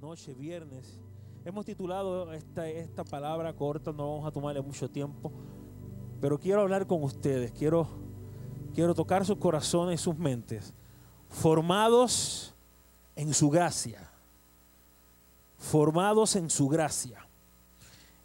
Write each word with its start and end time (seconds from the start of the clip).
noche, 0.00 0.32
viernes. 0.32 0.98
Hemos 1.44 1.66
titulado 1.66 2.32
esta, 2.32 2.66
esta 2.66 3.04
palabra 3.04 3.52
corta, 3.52 3.92
no 3.92 4.14
vamos 4.14 4.26
a 4.26 4.30
tomarle 4.30 4.62
mucho 4.62 4.88
tiempo, 4.88 5.30
pero 6.22 6.38
quiero 6.38 6.62
hablar 6.62 6.86
con 6.86 7.02
ustedes, 7.02 7.52
quiero, 7.52 7.86
quiero 8.74 8.94
tocar 8.94 9.26
sus 9.26 9.36
corazones 9.36 10.00
y 10.00 10.02
sus 10.02 10.16
mentes, 10.16 10.72
formados 11.28 12.54
en 13.14 13.34
su 13.34 13.50
gracia, 13.50 14.10
formados 15.58 16.34
en 16.34 16.48
su 16.48 16.66
gracia. 16.68 17.26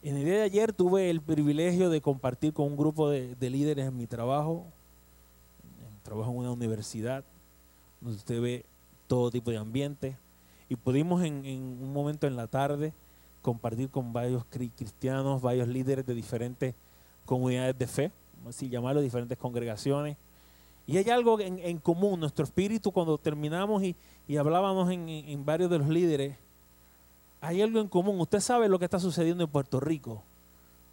En 0.01 0.15
el 0.15 0.23
día 0.23 0.35
de 0.35 0.43
ayer 0.43 0.71
tuve 0.71 1.09
el 1.09 1.19
privilegio 1.19 1.89
de 1.89 1.99
compartir 1.99 2.53
con 2.53 2.67
un 2.67 2.77
grupo 2.77 3.09
de, 3.09 3.35
de 3.35 3.49
líderes 3.49 3.87
en 3.87 3.97
mi 3.97 4.07
trabajo, 4.07 4.65
trabajo 6.03 6.31
en 6.31 6.37
una 6.37 6.51
universidad, 6.51 7.25
donde 7.99 8.17
usted 8.17 8.39
ve 8.39 8.65
todo 9.07 9.29
tipo 9.29 9.51
de 9.51 9.57
ambiente, 9.57 10.17
y 10.69 10.75
pudimos 10.75 11.23
en, 11.23 11.45
un 11.45 11.93
momento 11.93 12.27
en 12.27 12.35
la 12.35 12.47
tarde 12.47 12.93
compartir 13.41 13.89
con 13.89 14.11
varios 14.11 14.43
cristianos, 14.45 15.41
varios 15.41 15.67
líderes 15.67 16.05
de 16.05 16.15
diferentes 16.15 16.73
comunidades 17.25 17.77
de 17.77 17.87
fe, 17.87 18.11
así 18.47 18.69
llamarlo, 18.69 19.01
diferentes 19.01 19.37
congregaciones. 19.37 20.17
Y 20.87 20.97
hay 20.97 21.09
algo 21.09 21.39
en, 21.39 21.77
común, 21.79 22.19
nuestro 22.19 22.45
espíritu 22.45 22.91
cuando 22.91 23.17
terminamos 23.17 23.83
y, 23.83 23.95
y 24.27 24.37
hablábamos 24.37 24.91
en, 24.91 25.09
en, 25.09 25.45
varios 25.45 25.69
de 25.69 25.79
los 25.79 25.87
líderes, 25.87 26.37
hay 27.41 27.61
algo 27.61 27.79
en 27.79 27.87
común. 27.87 28.19
Usted 28.19 28.39
sabe 28.39 28.69
lo 28.69 28.79
que 28.79 28.85
está 28.85 28.99
sucediendo 28.99 29.43
en 29.43 29.49
Puerto 29.49 29.79
Rico. 29.79 30.23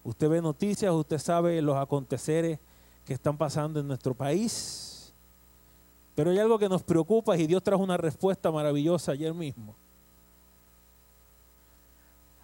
Usted 0.04 0.28
ve 0.28 0.42
noticias, 0.42 0.92
usted 0.92 1.18
sabe 1.18 1.60
los 1.62 1.76
aconteceres 1.76 2.58
que 3.04 3.14
están 3.14 3.36
pasando 3.36 3.80
en 3.80 3.88
nuestro 3.88 4.14
país. 4.14 4.91
Pero 6.14 6.30
hay 6.30 6.38
algo 6.38 6.58
que 6.58 6.68
nos 6.68 6.82
preocupa 6.82 7.36
y 7.36 7.46
Dios 7.46 7.62
trajo 7.62 7.82
una 7.82 7.96
respuesta 7.96 8.50
maravillosa 8.50 9.12
ayer 9.12 9.32
mismo. 9.32 9.74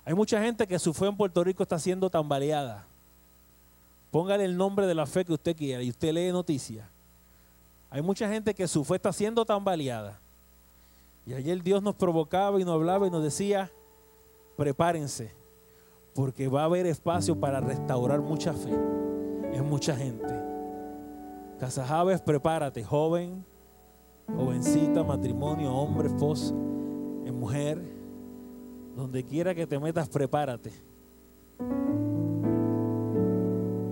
Hay 0.04 0.14
mucha 0.14 0.40
gente 0.40 0.66
que 0.66 0.78
su 0.78 0.94
fe 0.94 1.06
en 1.06 1.16
Puerto 1.16 1.44
Rico 1.44 1.62
está 1.62 1.78
siendo 1.78 2.08
tambaleada. 2.08 2.86
Póngale 4.10 4.44
el 4.44 4.56
nombre 4.56 4.86
de 4.86 4.94
la 4.94 5.04
fe 5.04 5.22
que 5.24 5.34
usted 5.34 5.54
quiera 5.54 5.82
y 5.82 5.90
usted 5.90 6.12
lee 6.14 6.32
noticias. 6.32 6.86
Hay 7.90 8.00
mucha 8.00 8.28
gente 8.28 8.54
que 8.54 8.66
su 8.66 8.84
fe 8.84 8.96
está 8.96 9.12
siendo 9.12 9.44
tambaleada. 9.44 10.18
Y 11.26 11.34
ayer 11.34 11.62
Dios 11.62 11.82
nos 11.82 11.94
provocaba 11.94 12.58
y 12.58 12.64
nos 12.64 12.74
hablaba 12.74 13.06
y 13.06 13.10
nos 13.10 13.22
decía, 13.22 13.70
prepárense, 14.56 15.34
porque 16.14 16.48
va 16.48 16.62
a 16.62 16.64
haber 16.64 16.86
espacio 16.86 17.38
para 17.38 17.60
restaurar 17.60 18.20
mucha 18.20 18.54
fe 18.54 18.72
en 19.52 19.68
mucha 19.68 19.94
gente. 19.94 20.34
Casajaves, 21.60 22.22
prepárate, 22.22 22.82
joven, 22.82 23.44
jovencita, 24.28 25.02
matrimonio, 25.02 25.72
hombre, 25.72 26.08
esposa, 26.08 26.54
mujer, 27.38 27.80
donde 28.96 29.24
quiera 29.24 29.54
que 29.54 29.66
te 29.66 29.78
metas, 29.78 30.08
prepárate. 30.08 30.72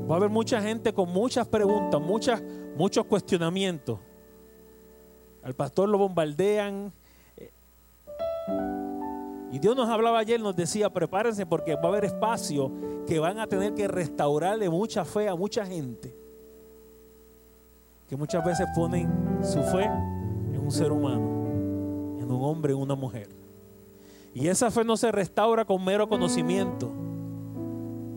Va 0.09 0.15
a 0.15 0.19
haber 0.19 0.31
mucha 0.31 0.61
gente 0.61 0.93
con 0.93 1.13
muchas 1.13 1.47
preguntas, 1.49 2.01
muchas, 2.01 2.43
muchos 2.77 3.05
cuestionamientos. 3.07 3.99
Al 5.43 5.55
pastor 5.55 5.89
lo 5.89 5.99
bombardean. 5.99 6.93
Y 9.53 9.59
Dios 9.59 9.77
nos 9.77 9.89
hablaba 9.89 10.19
ayer, 10.19 10.41
nos 10.41 10.55
decía, 10.55 10.91
prepárense 10.91 11.47
porque 11.47 11.75
va 11.77 11.85
a 11.85 11.89
haber 11.89 12.05
espacio 12.05 12.71
que 13.07 13.19
van 13.19 13.39
a 13.39 13.47
tener 13.47 13.75
que 13.75 13.89
restaurarle 13.89 14.69
mucha 14.69 15.05
fe 15.05 15.29
a 15.29 15.35
mucha 15.35 15.65
gente. 15.65 16.15
Que 18.09 18.17
muchas 18.17 18.45
veces 18.45 18.67
ponen 18.75 19.39
su 19.43 19.63
fe 19.63 19.89
un 20.67 20.73
ser 20.73 20.91
humano, 20.91 22.19
en 22.21 22.31
un 22.31 22.43
hombre, 22.43 22.73
en 22.73 22.81
una 22.81 22.97
mujer. 22.97 23.29
Y 24.35 24.49
esa 24.49 24.71
fe 24.71 24.85
no 24.85 24.97
se 24.97 25.13
restaura 25.13 25.65
con 25.65 25.83
mero 25.85 26.09
conocimiento. 26.09 26.91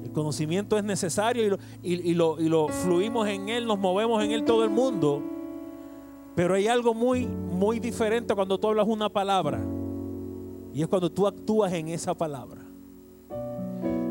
El 0.03 0.11
conocimiento 0.11 0.75
es 0.75 0.83
necesario 0.83 1.45
y 1.45 1.49
lo, 1.49 1.57
y, 1.83 2.13
lo, 2.15 2.41
y 2.41 2.49
lo 2.49 2.67
fluimos 2.69 3.27
en 3.27 3.49
él, 3.49 3.67
nos 3.67 3.77
movemos 3.77 4.23
en 4.23 4.31
él 4.31 4.43
todo 4.43 4.63
el 4.63 4.71
mundo. 4.71 5.21
Pero 6.35 6.55
hay 6.55 6.67
algo 6.67 6.95
muy, 6.95 7.27
muy 7.27 7.79
diferente 7.79 8.33
cuando 8.33 8.57
tú 8.59 8.67
hablas 8.67 8.87
una 8.87 9.09
palabra. 9.09 9.61
Y 10.73 10.81
es 10.81 10.87
cuando 10.87 11.11
tú 11.11 11.27
actúas 11.27 11.71
en 11.73 11.89
esa 11.89 12.15
palabra. 12.15 12.61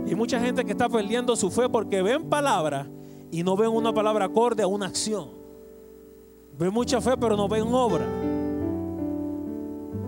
Y 0.07 0.15
mucha 0.15 0.39
gente 0.41 0.65
que 0.65 0.73
está 0.73 0.89
perdiendo 0.89 1.35
su 1.35 1.51
fe 1.51 1.69
porque 1.69 2.03
ven 2.03 2.31
palabras 2.31 2.87
y 3.33 3.43
no 3.43 3.57
ven 3.57 3.71
una 3.71 3.93
palabra 3.93 4.27
acorde 4.27 4.62
a 4.62 4.69
una 4.69 4.87
acción. 4.87 5.29
Ven 6.59 6.73
mucha 6.73 7.01
fe, 7.01 7.17
pero 7.17 7.37
no 7.37 7.49
ven 7.49 7.62
obra. 7.73 8.07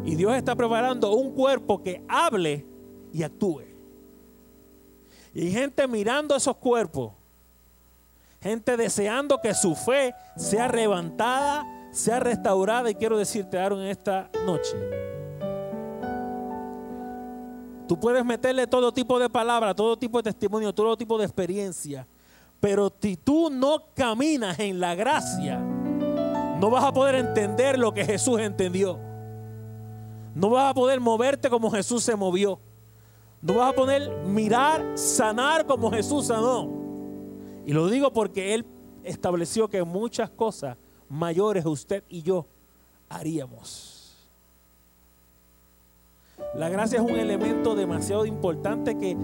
Y 0.05 0.15
Dios 0.15 0.35
está 0.35 0.57
preparando 0.57 1.13
un 1.13 1.33
cuerpo 1.33 1.83
que 1.83 2.03
hable 2.09 2.65
y 3.13 3.23
actúe. 3.23 3.63
Y 5.35 5.43
hay 5.43 5.53
gente 5.53 5.87
mirando 5.87 6.35
esos 6.35 6.57
cuerpos. 6.57 7.13
Gente 8.41 8.77
deseando 8.77 9.39
que 9.41 9.55
su 9.55 9.75
fe 9.75 10.15
sea 10.37 10.67
levantada, 10.69 11.65
sea 11.93 12.21
restaurada. 12.21 12.91
Y 12.91 12.95
quiero 12.95 13.19
decirte, 13.19 13.59
Aaron, 13.59 13.81
en 13.83 13.89
esta 13.89 14.31
noche. 14.47 14.77
Tú 17.87 17.99
puedes 17.99 18.25
meterle 18.25 18.67
todo 18.67 18.93
tipo 18.93 19.19
de 19.19 19.29
palabras, 19.29 19.75
todo 19.75 19.97
tipo 19.97 20.19
de 20.19 20.33
testimonio, 20.33 20.73
todo 20.73 20.97
tipo 20.97 21.19
de 21.19 21.25
experiencia. 21.25 22.07
Pero 22.61 22.93
si 23.01 23.17
tú 23.17 23.51
no 23.51 23.85
caminas 23.95 24.59
en 24.59 24.79
la 24.79 24.95
gracia, 24.95 25.59
no 25.59 26.71
vas 26.71 26.85
a 26.85 26.93
poder 26.93 27.17
entender 27.17 27.79
lo 27.79 27.93
que 27.93 28.05
Jesús 28.05 28.39
entendió. 28.39 29.10
No 30.35 30.51
vas 30.51 30.71
a 30.71 30.75
poder 30.75 31.01
moverte 31.01 31.51
como 31.51 31.71
Jesús 31.71 32.03
se 32.03 32.15
movió. 32.15 32.61
No 33.43 33.55
vas 33.55 33.73
a 33.73 33.77
poder 33.77 34.25
mirar, 34.27 34.97
sanar 34.97 35.67
como 35.67 35.91
Jesús 35.91 36.27
sanó. 36.27 36.69
Y 37.67 37.73
lo 37.73 37.89
digo 37.89 38.13
porque 38.13 38.55
Él 38.55 38.67
estableció 39.03 39.69
que 39.69 39.83
muchas 39.83 40.31
cosas 40.31 40.77
mayores 41.09 41.65
usted 41.65 42.05
y 42.09 42.23
yo 42.23 42.47
haríamos. 43.09 43.97
La 46.55 46.69
gracia 46.69 46.99
es 46.99 47.05
un 47.05 47.17
elemento 47.17 47.75
demasiado 47.75 48.27
importante 48.27 48.97
que, 48.97 49.17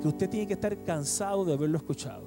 que 0.00 0.08
usted 0.08 0.28
tiene 0.28 0.46
que 0.46 0.54
estar 0.54 0.76
cansado 0.84 1.44
de 1.44 1.54
haberlo 1.54 1.78
escuchado. 1.78 2.24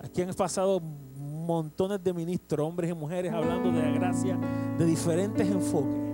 Aquí 0.00 0.22
han 0.22 0.34
pasado 0.34 0.80
montones 0.80 2.02
de 2.02 2.12
ministros, 2.12 2.66
hombres 2.66 2.90
y 2.90 2.94
mujeres, 2.94 3.32
hablando 3.32 3.70
de 3.70 3.82
la 3.82 3.90
gracia 3.90 4.38
de 4.78 4.84
diferentes 4.84 5.46
enfoques. 5.48 6.11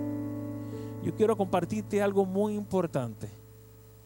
Yo 1.03 1.15
quiero 1.15 1.35
compartirte 1.37 2.01
algo 2.01 2.25
muy 2.25 2.55
importante 2.55 3.29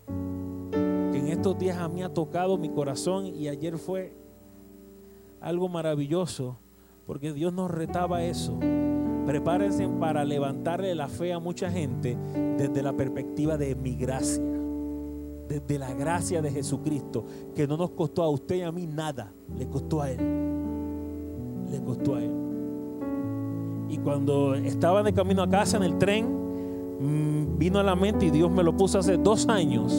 que 0.05 1.17
en 1.17 1.27
estos 1.27 1.57
días 1.57 1.77
a 1.77 1.87
mí 1.87 2.03
ha 2.03 2.13
tocado 2.13 2.57
mi 2.57 2.69
corazón 2.69 3.25
y 3.25 3.47
ayer 3.47 3.77
fue 3.77 4.13
algo 5.41 5.67
maravilloso 5.69 6.57
porque 7.05 7.33
Dios 7.33 7.53
nos 7.53 7.71
retaba 7.71 8.23
eso. 8.23 8.59
Prepárense 9.25 9.87
para 9.87 10.25
levantarle 10.25 10.93
la 10.95 11.07
fe 11.07 11.33
a 11.33 11.39
mucha 11.39 11.71
gente 11.71 12.17
desde 12.57 12.83
la 12.83 12.93
perspectiva 12.93 13.57
de 13.57 13.75
mi 13.75 13.95
gracia, 13.95 14.43
desde 15.47 15.79
la 15.79 15.93
gracia 15.93 16.41
de 16.41 16.51
Jesucristo, 16.51 17.25
que 17.55 17.67
no 17.67 17.77
nos 17.77 17.91
costó 17.91 18.23
a 18.23 18.29
usted 18.29 18.55
y 18.55 18.61
a 18.61 18.71
mí 18.71 18.85
nada, 18.85 19.31
le 19.57 19.67
costó 19.67 20.01
a 20.01 20.11
Él 20.11 20.43
le 21.73 21.83
costó 21.83 22.15
a 22.15 22.23
él. 22.23 22.31
Y 23.89 23.97
cuando 23.97 24.55
estaba 24.55 25.03
de 25.03 25.13
camino 25.13 25.43
a 25.43 25.49
casa 25.49 25.77
en 25.77 25.83
el 25.83 25.97
tren, 25.97 26.42
vino 27.57 27.79
a 27.79 27.83
la 27.83 27.95
mente 27.95 28.25
y 28.25 28.29
Dios 28.29 28.51
me 28.51 28.63
lo 28.63 28.75
puso 28.75 28.99
hace 28.99 29.17
dos 29.17 29.47
años. 29.47 29.93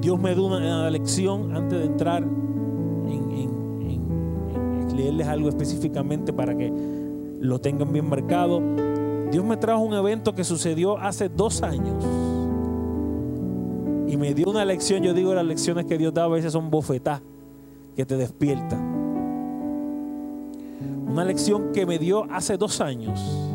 Dios 0.00 0.20
me 0.20 0.34
dio 0.34 0.46
una 0.46 0.90
lección 0.90 1.54
antes 1.54 1.78
de 1.78 1.84
entrar 1.86 2.22
en, 2.22 3.30
en 3.30 4.96
leerles 4.96 5.26
algo 5.26 5.48
específicamente 5.48 6.32
para 6.32 6.56
que 6.56 6.72
lo 7.40 7.58
tengan 7.60 7.92
bien 7.92 8.08
marcado. 8.08 8.60
Dios 9.30 9.44
me 9.44 9.56
trajo 9.56 9.82
un 9.82 9.94
evento 9.94 10.34
que 10.34 10.44
sucedió 10.44 10.98
hace 10.98 11.28
dos 11.28 11.62
años. 11.62 12.04
Y 14.08 14.16
me 14.16 14.34
dio 14.34 14.48
una 14.48 14.64
lección, 14.64 15.02
yo 15.02 15.12
digo 15.12 15.34
las 15.34 15.44
lecciones 15.44 15.86
que 15.86 15.98
Dios 15.98 16.14
da 16.14 16.24
a 16.24 16.28
veces 16.28 16.52
son 16.52 16.70
bofetadas 16.70 17.22
que 17.96 18.04
te 18.04 18.16
despiertan. 18.16 18.94
Una 21.08 21.24
lección 21.24 21.72
que 21.72 21.86
me 21.86 21.98
dio 21.98 22.24
hace 22.30 22.56
dos 22.56 22.80
años. 22.80 23.45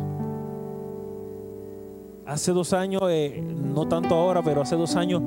Hace 2.24 2.52
dos 2.52 2.72
años, 2.72 3.02
eh, 3.08 3.42
no 3.42 3.88
tanto 3.88 4.14
ahora, 4.14 4.42
pero 4.42 4.62
hace 4.62 4.76
dos 4.76 4.94
años 4.94 5.22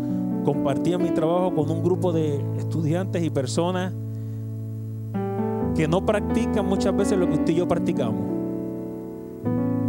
compartía 0.45 0.97
mi 0.97 1.11
trabajo 1.11 1.53
con 1.53 1.69
un 1.69 1.83
grupo 1.83 2.13
de 2.13 2.37
estudiantes 2.57 3.21
y 3.23 3.29
personas 3.29 3.93
que 5.75 5.87
no 5.89 6.05
practican 6.05 6.65
muchas 6.65 6.95
veces 6.95 7.17
lo 7.17 7.27
que 7.27 7.33
usted 7.33 7.53
y 7.53 7.55
yo 7.57 7.67
practicamos. 7.67 8.21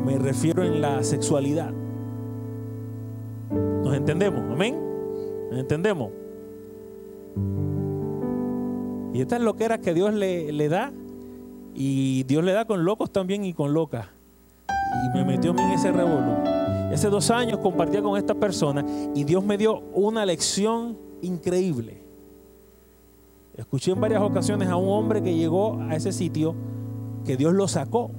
Me 0.05 0.19
refiero 0.19 0.65
en 0.65 0.81
la 0.81 1.03
sexualidad. 1.05 1.71
¿Nos 3.85 3.95
entendemos? 3.95 4.41
¿Amén? 4.51 4.77
¿Nos 5.51 5.61
entendemos? 5.61 6.11
Y 9.15 9.21
esta 9.21 9.37
es 9.37 9.43
lo 9.43 9.55
que 9.55 9.95
Dios 9.95 10.13
le, 10.13 10.53
le 10.53 10.69
da 10.69 10.93
y 11.75 12.25
Dios 12.25 12.43
le 12.43 12.53
da 12.53 12.65
con 12.65 12.85
locos 12.85 13.13
también 13.13 13.45
y 13.45 13.53
con 13.53 13.73
locas. 13.73 14.09
Y 14.69 15.17
me 15.17 15.25
metió 15.25 15.53
en 15.53 15.71
ese 15.71 15.93
revolú. 15.93 16.56
Hace 16.93 17.09
dos 17.09 17.31
años 17.31 17.59
compartía 17.59 18.03
con 18.03 18.17
esta 18.17 18.35
persona 18.35 18.85
y 19.15 19.25
Dios 19.25 19.45
me 19.45 19.59
dio 19.59 19.81
una 19.93 20.25
lección 20.25 20.97
increíble. 21.21 22.03
Escuché 23.57 23.93
en 23.93 24.01
varias 24.01 24.23
ocasiones 24.23 24.69
a 24.69 24.77
un 24.77 24.89
hombre 24.89 25.23
que 25.23 25.35
llegó 25.35 25.79
a 25.81 25.97
ese 25.97 26.13
sitio, 26.13 26.55
que 27.25 27.37
Dios 27.37 27.55
lo 27.55 27.69
sacó 27.69 28.11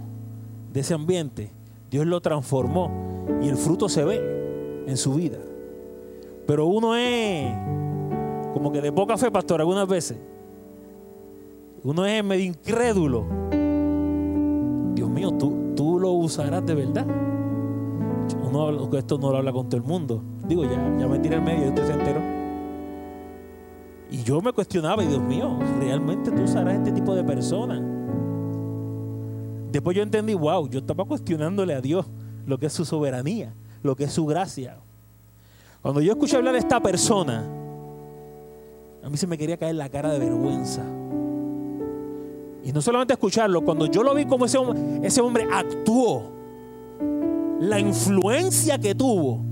de 0.74 0.82
ese 0.82 0.94
ambiente, 0.94 1.52
Dios 1.90 2.06
lo 2.06 2.22
transformó 2.22 2.92
y 3.42 3.48
el 3.48 3.56
fruto 3.56 3.88
se 3.88 4.04
ve 4.04 4.84
en 4.88 4.98
su 4.98 5.14
vida. 5.14 5.38
Pero 6.46 6.66
uno 6.66 6.96
es 6.96 7.52
como 8.54 8.72
que 8.72 8.82
de 8.82 8.92
poca 8.92 9.18
fe, 9.18 9.30
pastor, 9.32 9.60
algunas 9.62 9.88
veces. 9.88 10.18
Uno 11.84 12.06
es 12.06 12.24
medio 12.24 12.46
incrédulo. 12.46 13.26
Dios 14.96 15.10
mío, 15.10 15.32
tú, 15.32 15.74
tú 15.76 16.00
lo 16.00 16.12
usarás 16.12 16.66
de 16.66 16.74
verdad. 16.74 17.06
Uno, 18.36 18.90
esto 18.98 19.18
no 19.18 19.32
lo 19.32 19.38
habla 19.38 19.52
con 19.52 19.70
todo 19.70 19.78
el 19.78 19.88
mundo. 19.88 20.22
Digo, 20.48 20.64
ya, 20.64 20.98
ya 21.00 21.08
me 21.08 21.20
tiré 21.20 21.36
el 21.36 21.42
medio, 21.42 21.70
usted 21.70 21.86
se 21.86 21.94
enteró. 21.94 22.22
Y 24.10 24.24
yo 24.24 24.42
me 24.42 24.54
cuestionaba, 24.54 25.04
y 25.04 25.08
Dios 25.08 25.22
mío, 25.22 25.58
¿realmente 25.80 26.32
tú 26.32 26.44
usarás 26.44 26.76
este 26.76 26.92
tipo 26.92 27.14
de 27.14 27.24
persona? 27.24 27.82
Después 29.72 29.96
yo 29.98 30.04
entendí, 30.04 30.34
wow, 30.34 30.70
yo 30.70 30.80
estaba 30.80 31.04
cuestionándole 31.04 31.74
a 31.74 31.82
Dios 31.82 32.06
lo 32.46 32.58
que 32.58 32.68
es 32.68 32.74
su 32.74 32.86
soberanía, 32.86 33.54
lo 33.84 33.96
que 33.96 34.06
es 34.06 34.14
su 34.14 34.26
gracia. 34.26 34.78
Cuando 35.82 36.02
yo 36.02 36.14
escuché 36.14 36.38
hablar 36.38 36.54
de 36.54 36.60
esta 36.60 36.80
persona, 36.80 37.46
a 39.04 39.10
mí 39.10 39.18
se 39.18 39.28
me 39.28 39.38
quería 39.38 39.58
caer 39.58 39.76
la 39.76 39.90
cara 39.90 40.12
de 40.12 40.20
vergüenza. 40.20 40.84
Y 42.64 42.72
no 42.72 42.82
solamente 42.82 43.14
escucharlo, 43.14 43.62
cuando 43.62 43.86
yo 43.86 44.04
lo 44.04 44.14
vi 44.14 44.26
como 44.26 44.46
ese, 44.46 44.58
ese 45.04 45.22
hombre 45.22 45.48
actuó, 45.52 46.37
la 47.60 47.80
influencia 47.80 48.78
que 48.78 48.96
tuvo 48.96 49.44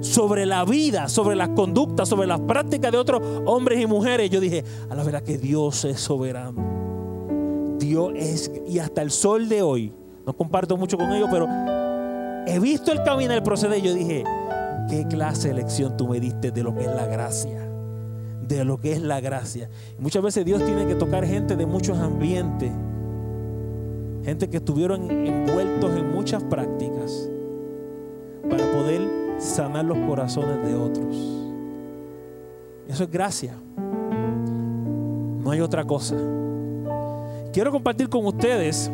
sobre 0.00 0.46
la 0.46 0.64
vida, 0.64 1.08
sobre 1.08 1.36
las 1.36 1.50
conductas, 1.50 2.08
sobre 2.08 2.26
las 2.26 2.40
prácticas 2.40 2.90
de 2.90 2.98
otros 2.98 3.20
hombres 3.46 3.80
y 3.80 3.86
mujeres, 3.86 4.30
yo 4.30 4.40
dije, 4.40 4.64
a 4.88 4.94
la 4.94 5.04
verdad 5.04 5.22
que 5.22 5.38
Dios 5.38 5.84
es 5.84 6.00
soberano. 6.00 7.76
Dios 7.78 8.12
es, 8.16 8.50
y 8.66 8.78
hasta 8.78 9.02
el 9.02 9.10
sol 9.10 9.48
de 9.48 9.62
hoy, 9.62 9.92
no 10.26 10.34
comparto 10.34 10.76
mucho 10.76 10.96
con 10.96 11.12
ellos, 11.12 11.28
pero 11.30 11.46
he 12.46 12.58
visto 12.58 12.92
el 12.92 13.02
camino, 13.02 13.32
el 13.34 13.42
proceder, 13.42 13.80
yo 13.82 13.94
dije, 13.94 14.24
qué 14.88 15.06
clase 15.06 15.48
de 15.48 15.54
lección 15.54 15.96
tú 15.96 16.08
me 16.08 16.20
diste 16.20 16.50
de 16.50 16.62
lo 16.62 16.74
que 16.74 16.84
es 16.84 16.94
la 16.94 17.06
gracia 17.06 17.70
de 18.50 18.64
lo 18.64 18.80
que 18.80 18.92
es 18.92 19.00
la 19.00 19.20
gracia. 19.20 19.70
Muchas 19.98 20.22
veces 20.22 20.44
Dios 20.44 20.64
tiene 20.64 20.86
que 20.86 20.96
tocar 20.96 21.24
gente 21.24 21.56
de 21.56 21.66
muchos 21.66 21.98
ambientes, 21.98 22.72
gente 24.24 24.48
que 24.48 24.58
estuvieron 24.58 25.10
envueltos 25.10 25.96
en 25.96 26.12
muchas 26.12 26.42
prácticas 26.44 27.28
para 28.48 28.64
poder 28.72 29.08
sanar 29.38 29.84
los 29.84 29.98
corazones 30.06 30.64
de 30.66 30.74
otros. 30.74 31.16
Eso 32.88 33.04
es 33.04 33.10
gracia. 33.10 33.54
No 33.76 35.50
hay 35.50 35.60
otra 35.60 35.84
cosa. 35.84 36.16
Quiero 37.52 37.72
compartir 37.72 38.08
con 38.08 38.26
ustedes 38.26 38.90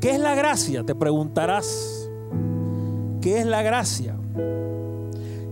qué 0.00 0.10
es 0.10 0.20
la 0.20 0.34
gracia. 0.34 0.84
Te 0.84 0.94
preguntarás, 0.94 2.08
¿qué 3.20 3.40
es 3.40 3.46
la 3.46 3.62
gracia? 3.62 4.16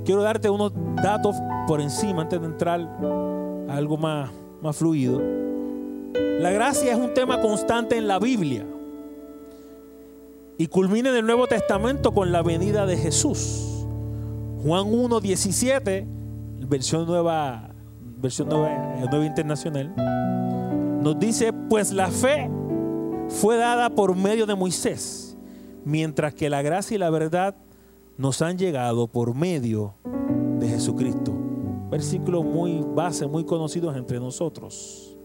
Quiero 0.04 0.22
darte 0.22 0.48
unos 0.48 0.72
datos 1.02 1.34
por 1.66 1.80
encima 1.80 2.22
antes 2.22 2.40
de 2.40 2.46
entrar 2.46 2.80
a 2.80 3.76
algo 3.76 3.96
más, 3.96 4.30
más 4.62 4.76
fluido. 4.76 5.45
La 6.40 6.50
gracia 6.50 6.92
es 6.92 6.98
un 6.98 7.14
tema 7.14 7.40
constante 7.40 7.96
en 7.96 8.06
la 8.06 8.18
Biblia 8.18 8.64
y 10.58 10.66
culmina 10.68 11.10
en 11.10 11.16
el 11.16 11.26
Nuevo 11.26 11.46
Testamento 11.46 12.12
con 12.12 12.32
la 12.32 12.42
venida 12.42 12.86
de 12.86 12.96
Jesús. 12.96 13.84
Juan 14.62 14.86
1, 14.86 15.20
17, 15.20 16.06
versión 16.68 17.06
nueva, 17.06 17.70
versión 18.18 18.48
nueva, 18.48 18.96
nueva 19.10 19.26
internacional, 19.26 19.94
nos 21.02 21.18
dice, 21.18 21.52
pues 21.52 21.92
la 21.92 22.10
fe 22.10 22.50
fue 23.28 23.56
dada 23.56 23.90
por 23.90 24.16
medio 24.16 24.46
de 24.46 24.54
Moisés, 24.54 25.36
mientras 25.84 26.34
que 26.34 26.50
la 26.50 26.62
gracia 26.62 26.94
y 26.94 26.98
la 26.98 27.10
verdad 27.10 27.56
nos 28.16 28.40
han 28.42 28.58
llegado 28.58 29.06
por 29.06 29.34
medio 29.34 29.94
de 30.58 30.68
Jesucristo. 30.68 31.34
Versículo 31.90 32.42
muy 32.42 32.84
base, 32.94 33.26
muy 33.26 33.44
conocido 33.44 33.94
entre 33.94 34.18
nosotros. 34.18 35.15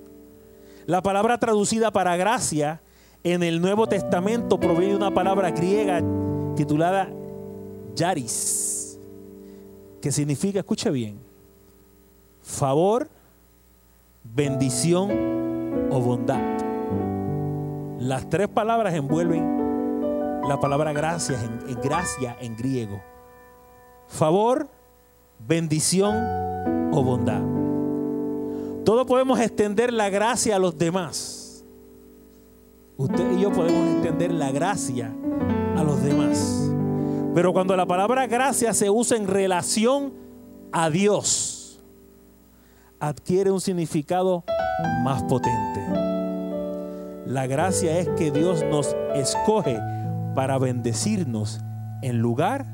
La 0.85 1.01
palabra 1.01 1.37
traducida 1.37 1.91
para 1.91 2.17
gracia 2.17 2.81
en 3.23 3.43
el 3.43 3.61
Nuevo 3.61 3.87
Testamento 3.87 4.59
proviene 4.59 4.93
de 4.93 4.95
una 4.97 5.13
palabra 5.13 5.51
griega 5.51 6.01
titulada 6.55 7.09
yaris, 7.95 8.99
que 10.01 10.11
significa, 10.11 10.59
escuche 10.59 10.89
bien, 10.89 11.19
favor, 12.41 13.07
bendición 14.23 15.89
o 15.91 15.99
bondad. 15.99 16.41
Las 17.99 18.27
tres 18.29 18.47
palabras 18.47 18.95
envuelven 18.95 20.41
la 20.47 20.59
palabra 20.59 20.91
gracia 20.91 21.37
en, 21.43 21.79
gracia 21.81 22.35
en 22.41 22.57
griego. 22.57 23.01
Favor, 24.07 24.67
bendición 25.47 26.15
o 26.91 27.03
bondad. 27.03 27.50
Todos 28.83 29.05
podemos 29.05 29.39
extender 29.39 29.93
la 29.93 30.09
gracia 30.09 30.55
a 30.55 30.59
los 30.59 30.77
demás. 30.77 31.63
Usted 32.97 33.37
y 33.37 33.41
yo 33.41 33.51
podemos 33.51 33.95
extender 33.95 34.31
la 34.31 34.51
gracia 34.51 35.13
a 35.75 35.83
los 35.83 36.01
demás. 36.03 36.71
Pero 37.33 37.53
cuando 37.53 37.75
la 37.75 37.85
palabra 37.85 38.27
gracia 38.27 38.73
se 38.73 38.89
usa 38.89 39.17
en 39.17 39.27
relación 39.27 40.13
a 40.71 40.89
Dios, 40.89 41.79
adquiere 42.99 43.51
un 43.51 43.61
significado 43.61 44.43
más 45.03 45.23
potente. 45.23 45.81
La 47.25 47.47
gracia 47.47 47.97
es 47.99 48.09
que 48.09 48.31
Dios 48.31 48.63
nos 48.69 48.95
escoge 49.15 49.79
para 50.35 50.57
bendecirnos 50.57 51.61
en 52.01 52.19
lugar 52.19 52.65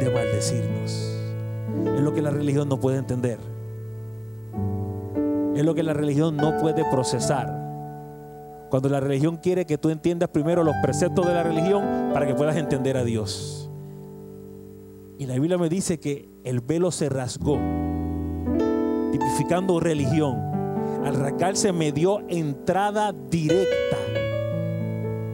de 0.00 0.10
maldecirnos. 0.10 0.92
Es 1.96 2.00
lo 2.00 2.12
que 2.12 2.22
la 2.22 2.30
religión 2.30 2.68
no 2.68 2.78
puede 2.80 2.98
entender. 2.98 3.53
Es 5.54 5.64
lo 5.64 5.74
que 5.74 5.82
la 5.82 5.92
religión 5.92 6.36
no 6.36 6.56
puede 6.58 6.84
procesar. 6.90 7.64
Cuando 8.70 8.88
la 8.88 8.98
religión 8.98 9.36
quiere 9.36 9.66
que 9.66 9.78
tú 9.78 9.90
entiendas 9.90 10.28
primero 10.28 10.64
los 10.64 10.74
preceptos 10.82 11.26
de 11.26 11.34
la 11.34 11.44
religión 11.44 12.10
para 12.12 12.26
que 12.26 12.34
puedas 12.34 12.56
entender 12.56 12.96
a 12.96 13.04
Dios. 13.04 13.70
Y 15.16 15.26
la 15.26 15.34
Biblia 15.34 15.58
me 15.58 15.68
dice 15.68 16.00
que 16.00 16.28
el 16.42 16.60
velo 16.60 16.90
se 16.90 17.08
rasgó, 17.08 17.58
tipificando 19.12 19.78
religión. 19.78 20.36
Al 21.04 21.14
rasgarse 21.14 21.72
me 21.72 21.92
dio 21.92 22.20
entrada 22.28 23.12
directa 23.12 23.96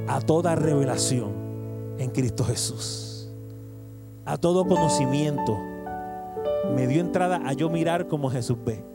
a 0.09 0.21
toda 0.21 0.55
revelación 0.55 1.33
en 1.99 2.11
Cristo 2.11 2.45
Jesús. 2.45 3.33
A 4.27 4.37
todo 4.37 4.67
conocimiento. 4.67 5.57
Me 6.75 6.87
dio 6.87 7.01
entrada 7.01 7.41
a 7.47 7.53
yo 7.55 7.71
mirar 7.71 8.07
como 8.07 8.29
Jesús 8.29 8.59
ve. 8.65 8.90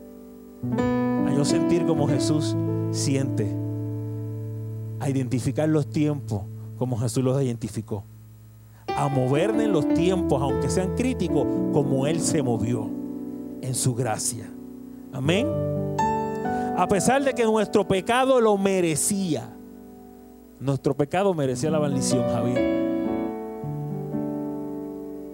A 1.26 1.32
yo 1.34 1.44
sentir 1.44 1.86
como 1.86 2.08
Jesús 2.08 2.56
siente. 2.90 3.46
A 5.00 5.10
identificar 5.10 5.68
los 5.68 5.88
tiempos 5.88 6.42
como 6.78 6.98
Jesús 6.98 7.24
los 7.24 7.42
identificó. 7.42 8.04
A 8.96 9.08
moverme 9.08 9.64
en 9.64 9.72
los 9.72 9.88
tiempos, 9.88 10.40
aunque 10.40 10.70
sean 10.70 10.94
críticos, 10.94 11.46
como 11.72 12.06
Él 12.06 12.20
se 12.20 12.42
movió 12.42 12.88
en 13.60 13.74
su 13.74 13.94
gracia. 13.94 14.48
Amén. 15.12 15.46
A 16.76 16.86
pesar 16.88 17.24
de 17.24 17.32
que 17.34 17.44
nuestro 17.44 17.86
pecado 17.86 18.40
lo 18.40 18.56
merecía. 18.56 19.50
Nuestro 20.60 20.94
pecado 20.94 21.34
merecía 21.34 21.70
la 21.70 21.78
bendición, 21.78 22.22
Javier. 22.28 22.76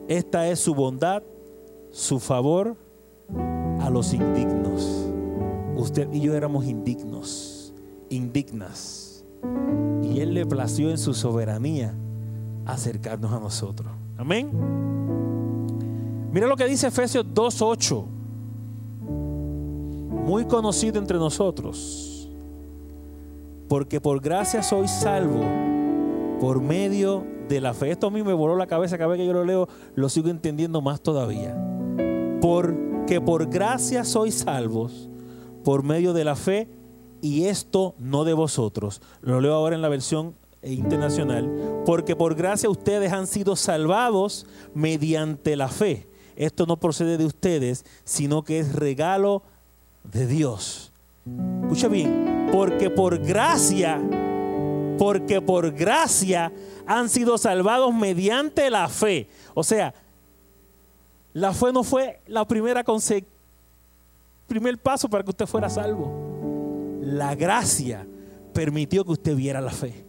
Esta 0.08 0.48
es 0.48 0.60
su 0.60 0.74
bondad, 0.74 1.22
su 1.90 2.18
favor 2.20 2.76
a 3.80 3.90
los 3.90 4.12
indignos. 4.12 5.11
Usted 5.82 6.12
y 6.12 6.20
yo 6.20 6.36
éramos 6.36 6.64
indignos, 6.64 7.74
indignas. 8.08 9.24
Y 10.04 10.20
Él 10.20 10.32
le 10.32 10.46
plació 10.46 10.90
en 10.90 10.96
su 10.96 11.12
soberanía 11.12 11.92
acercarnos 12.64 13.32
a 13.32 13.40
nosotros. 13.40 13.90
Amén. 14.16 14.48
Mira 16.30 16.46
lo 16.46 16.56
que 16.56 16.66
dice 16.66 16.86
Efesios 16.86 17.26
2.8. 17.26 18.04
Muy 20.24 20.44
conocido 20.44 21.00
entre 21.00 21.18
nosotros. 21.18 22.30
Porque 23.68 24.00
por 24.00 24.20
gracia 24.20 24.62
soy 24.62 24.86
salvo 24.86 25.42
por 26.40 26.60
medio 26.60 27.26
de 27.48 27.60
la 27.60 27.74
fe. 27.74 27.90
Esto 27.90 28.06
a 28.06 28.10
mí 28.12 28.22
me 28.22 28.34
voló 28.34 28.56
la 28.56 28.68
cabeza 28.68 28.96
cada 28.96 29.10
vez 29.10 29.18
que 29.18 29.26
yo 29.26 29.32
lo 29.32 29.44
leo, 29.44 29.68
lo 29.96 30.08
sigo 30.08 30.28
entendiendo 30.28 30.80
más 30.80 31.00
todavía. 31.00 31.56
Porque 32.40 33.20
por 33.20 33.50
gracia 33.50 34.04
sois 34.04 34.36
salvos 34.36 35.08
por 35.64 35.82
medio 35.82 36.12
de 36.12 36.24
la 36.24 36.36
fe 36.36 36.68
y 37.20 37.44
esto 37.44 37.94
no 37.98 38.24
de 38.24 38.34
vosotros. 38.34 39.00
Lo 39.20 39.40
leo 39.40 39.54
ahora 39.54 39.76
en 39.76 39.82
la 39.82 39.88
versión 39.88 40.34
internacional, 40.62 41.82
porque 41.84 42.16
por 42.16 42.34
gracia 42.34 42.70
ustedes 42.70 43.12
han 43.12 43.26
sido 43.26 43.56
salvados 43.56 44.46
mediante 44.74 45.56
la 45.56 45.68
fe. 45.68 46.08
Esto 46.36 46.66
no 46.66 46.78
procede 46.78 47.18
de 47.18 47.26
ustedes, 47.26 47.84
sino 48.04 48.42
que 48.42 48.58
es 48.58 48.74
regalo 48.74 49.42
de 50.04 50.26
Dios. 50.26 50.92
Escucha 51.62 51.88
bien, 51.88 52.48
porque 52.52 52.90
por 52.90 53.18
gracia, 53.18 54.00
porque 54.98 55.40
por 55.40 55.72
gracia 55.72 56.52
han 56.86 57.08
sido 57.08 57.38
salvados 57.38 57.94
mediante 57.94 58.70
la 58.70 58.88
fe. 58.88 59.28
O 59.54 59.62
sea, 59.62 59.94
la 61.32 61.52
fe 61.54 61.72
no 61.72 61.82
fue 61.84 62.20
la 62.26 62.46
primera 62.46 62.84
primer 64.52 64.76
paso 64.76 65.08
para 65.08 65.24
que 65.24 65.30
usted 65.30 65.46
fuera 65.46 65.70
salvo. 65.70 67.00
La 67.00 67.34
gracia 67.34 68.06
permitió 68.52 69.02
que 69.02 69.12
usted 69.12 69.34
viera 69.34 69.62
la 69.62 69.70
fe. 69.70 70.04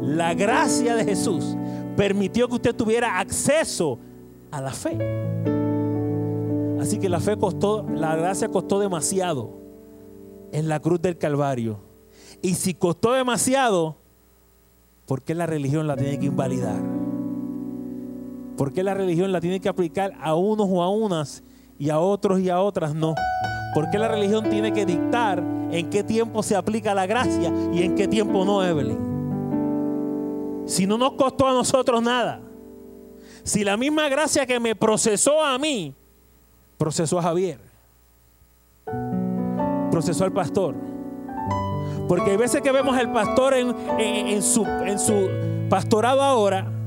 La 0.00 0.32
gracia 0.32 0.96
de 0.96 1.04
Jesús 1.04 1.54
permitió 1.94 2.48
que 2.48 2.54
usted 2.54 2.74
tuviera 2.74 3.18
acceso 3.18 3.98
a 4.50 4.62
la 4.62 4.72
fe. 4.72 4.96
Así 6.80 6.98
que 6.98 7.10
la 7.10 7.20
fe 7.20 7.36
costó, 7.36 7.86
la 7.94 8.16
gracia 8.16 8.48
costó 8.48 8.80
demasiado 8.80 9.58
en 10.52 10.68
la 10.68 10.80
cruz 10.80 11.02
del 11.02 11.18
Calvario. 11.18 11.80
Y 12.40 12.54
si 12.54 12.72
costó 12.72 13.12
demasiado, 13.12 13.96
¿por 15.04 15.22
qué 15.22 15.34
la 15.34 15.44
religión 15.44 15.86
la 15.86 15.96
tiene 15.96 16.18
que 16.18 16.26
invalidar? 16.26 16.80
¿Por 18.56 18.72
qué 18.72 18.82
la 18.82 18.94
religión 18.94 19.32
la 19.32 19.40
tiene 19.40 19.60
que 19.60 19.68
aplicar 19.68 20.14
a 20.18 20.34
unos 20.34 20.66
o 20.70 20.82
a 20.82 20.88
unas 20.88 21.42
y 21.78 21.90
a 21.90 21.98
otros 21.98 22.40
y 22.40 22.50
a 22.50 22.60
otras 22.60 22.94
no? 22.94 23.14
¿Por 23.74 23.90
qué 23.90 23.98
la 23.98 24.08
religión 24.08 24.48
tiene 24.48 24.72
que 24.72 24.84
dictar 24.84 25.42
en 25.70 25.90
qué 25.90 26.02
tiempo 26.02 26.42
se 26.42 26.56
aplica 26.56 26.94
la 26.94 27.06
gracia 27.06 27.52
y 27.72 27.82
en 27.82 27.94
qué 27.94 28.08
tiempo 28.08 28.44
no, 28.44 28.64
Evelyn? 28.64 28.98
Si 30.66 30.86
no 30.86 30.98
nos 30.98 31.12
costó 31.12 31.46
a 31.46 31.52
nosotros 31.52 32.02
nada. 32.02 32.40
Si 33.44 33.64
la 33.64 33.76
misma 33.76 34.08
gracia 34.08 34.44
que 34.46 34.60
me 34.60 34.74
procesó 34.74 35.42
a 35.42 35.58
mí, 35.58 35.94
procesó 36.76 37.18
a 37.18 37.22
Javier, 37.22 37.58
procesó 39.90 40.24
al 40.24 40.32
pastor. 40.32 40.74
Porque 42.06 42.32
hay 42.32 42.36
veces 42.36 42.62
que 42.62 42.72
vemos 42.72 42.96
al 42.96 43.12
pastor 43.12 43.54
en, 43.54 44.42
su, 44.42 44.64
en 44.64 44.98
su 44.98 45.28
pastorado 45.68 46.22
ahora 46.22 46.77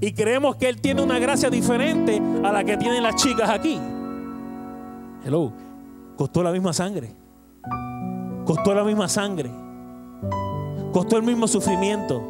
y 0.00 0.12
creemos 0.12 0.56
que 0.56 0.68
él 0.68 0.80
tiene 0.80 1.02
una 1.02 1.18
gracia 1.18 1.50
diferente 1.50 2.22
a 2.44 2.52
la 2.52 2.62
que 2.64 2.76
tienen 2.76 3.02
las 3.02 3.16
chicas 3.16 3.50
aquí. 3.50 3.80
Hello, 5.24 5.52
costó 6.16 6.42
la 6.42 6.52
misma 6.52 6.72
sangre. 6.72 7.14
Costó 8.44 8.74
la 8.74 8.84
misma 8.84 9.08
sangre. 9.08 9.50
Costó 10.92 11.16
el 11.16 11.24
mismo 11.24 11.48
sufrimiento. 11.48 12.22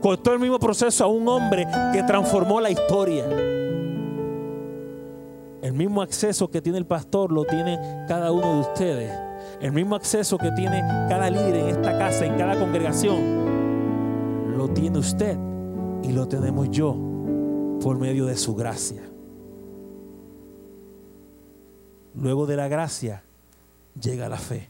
Costó 0.00 0.32
el 0.32 0.38
mismo 0.38 0.58
proceso 0.58 1.04
a 1.04 1.08
un 1.08 1.26
hombre 1.28 1.66
que 1.92 2.02
transformó 2.04 2.60
la 2.60 2.70
historia. 2.70 3.24
El 5.60 5.72
mismo 5.74 6.02
acceso 6.02 6.48
que 6.50 6.62
tiene 6.62 6.78
el 6.78 6.86
pastor 6.86 7.32
lo 7.32 7.44
tiene 7.44 7.78
cada 8.08 8.32
uno 8.32 8.54
de 8.54 8.60
ustedes. 8.60 9.12
El 9.60 9.72
mismo 9.72 9.96
acceso 9.96 10.38
que 10.38 10.50
tiene 10.52 10.80
cada 11.08 11.30
líder 11.30 11.56
en 11.56 11.68
esta 11.68 11.98
casa, 11.98 12.24
en 12.24 12.36
cada 12.36 12.58
congregación, 12.58 14.56
lo 14.56 14.68
tiene 14.68 14.98
usted 14.98 15.51
y 16.02 16.12
lo 16.12 16.26
tenemos 16.28 16.70
yo 16.70 16.96
por 17.80 17.98
medio 17.98 18.26
de 18.26 18.36
su 18.36 18.54
gracia. 18.54 19.02
Luego 22.14 22.46
de 22.46 22.56
la 22.56 22.68
gracia 22.68 23.22
llega 24.00 24.28
la 24.28 24.38
fe. 24.38 24.68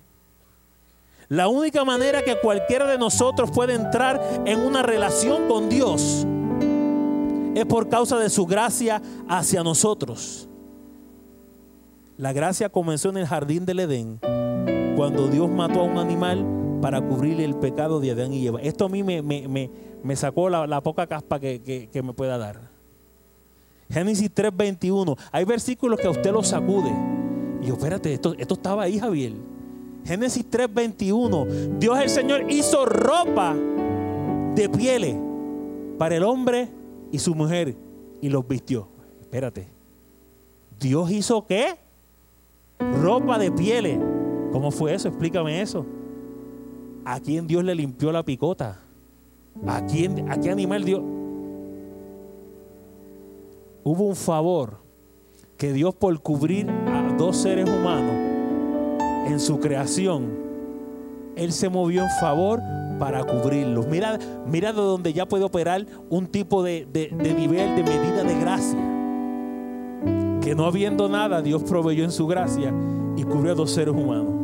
La 1.28 1.48
única 1.48 1.84
manera 1.84 2.22
que 2.22 2.38
cualquiera 2.40 2.86
de 2.86 2.98
nosotros 2.98 3.50
puede 3.50 3.74
entrar 3.74 4.20
en 4.44 4.60
una 4.60 4.82
relación 4.82 5.48
con 5.48 5.68
Dios 5.68 6.26
es 7.54 7.66
por 7.66 7.88
causa 7.88 8.18
de 8.18 8.30
su 8.30 8.46
gracia 8.46 9.00
hacia 9.28 9.62
nosotros. 9.62 10.48
La 12.18 12.32
gracia 12.32 12.68
comenzó 12.68 13.08
en 13.08 13.16
el 13.16 13.26
jardín 13.26 13.64
del 13.64 13.80
Edén, 13.80 14.20
cuando 14.96 15.28
Dios 15.28 15.50
mató 15.50 15.80
a 15.80 15.84
un 15.84 15.98
animal 15.98 16.46
para 16.80 17.00
cubrir 17.00 17.40
el 17.40 17.54
pecado 17.54 18.00
de 18.00 18.10
Adán 18.10 18.32
y 18.32 18.46
Eva. 18.46 18.60
Esto 18.60 18.84
a 18.84 18.88
mí 18.88 19.02
me, 19.02 19.70
sacó 20.16 20.48
la, 20.48 20.80
poca 20.82 21.06
caspa 21.06 21.38
que, 21.38 21.88
me 22.02 22.12
pueda 22.12 22.38
dar. 22.38 22.70
Génesis 23.90 24.30
3:21. 24.34 25.16
Hay 25.30 25.44
versículos 25.44 26.00
que 26.00 26.06
a 26.06 26.10
usted 26.10 26.32
los 26.32 26.48
sacude. 26.48 26.92
Y 27.60 27.66
yo, 27.66 27.74
espérate, 27.74 28.14
esto, 28.14 28.34
esto 28.38 28.54
estaba 28.54 28.84
ahí, 28.84 28.98
Javier. 28.98 29.32
Génesis 30.04 30.44
3:21. 30.50 31.78
Dios 31.78 31.98
el 32.00 32.08
Señor 32.08 32.50
hizo 32.50 32.84
ropa 32.86 33.54
de 34.54 34.68
pieles 34.68 35.16
para 35.98 36.16
el 36.16 36.24
hombre 36.24 36.68
y 37.10 37.18
su 37.18 37.34
mujer 37.34 37.76
y 38.20 38.28
los 38.28 38.46
vistió. 38.46 38.88
Espérate. 39.20 39.68
Dios 40.80 41.10
hizo 41.10 41.46
qué? 41.46 41.76
Ropa 42.78 43.38
de 43.38 43.52
pieles. 43.52 43.98
¿Cómo 44.50 44.70
fue 44.70 44.94
eso? 44.94 45.08
Explícame 45.08 45.62
eso. 45.62 45.86
¿A 47.04 47.20
quién 47.20 47.46
Dios 47.46 47.64
le 47.64 47.74
limpió 47.74 48.10
la 48.12 48.22
picota? 48.22 48.81
¿A 49.66 49.84
quién, 49.86 50.30
a 50.30 50.40
qué 50.40 50.50
animal 50.50 50.84
Dios? 50.84 51.02
Hubo 53.84 54.04
un 54.04 54.16
favor 54.16 54.78
que 55.56 55.72
Dios 55.72 55.94
por 55.94 56.20
cubrir 56.20 56.68
a 56.70 57.14
dos 57.16 57.36
seres 57.36 57.68
humanos 57.68 58.32
en 59.26 59.38
su 59.38 59.60
creación, 59.60 60.26
Él 61.36 61.52
se 61.52 61.68
movió 61.68 62.02
en 62.02 62.10
favor 62.20 62.60
para 62.98 63.24
cubrirlos. 63.24 63.86
Mira, 63.86 64.18
mira 64.46 64.72
de 64.72 64.80
donde 64.80 65.12
ya 65.12 65.26
puede 65.26 65.44
operar 65.44 65.86
un 66.10 66.26
tipo 66.26 66.62
de, 66.62 66.86
de 66.92 67.34
nivel, 67.34 67.76
de 67.76 67.82
medida 67.82 68.24
de 68.24 68.38
gracia. 68.40 68.78
Que 70.40 70.54
no 70.54 70.66
habiendo 70.66 71.08
nada, 71.08 71.40
Dios 71.40 71.62
proveyó 71.62 72.04
en 72.04 72.10
su 72.10 72.26
gracia 72.26 72.72
y 73.16 73.22
cubrió 73.22 73.52
a 73.52 73.54
dos 73.54 73.70
seres 73.70 73.94
humanos. 73.94 74.41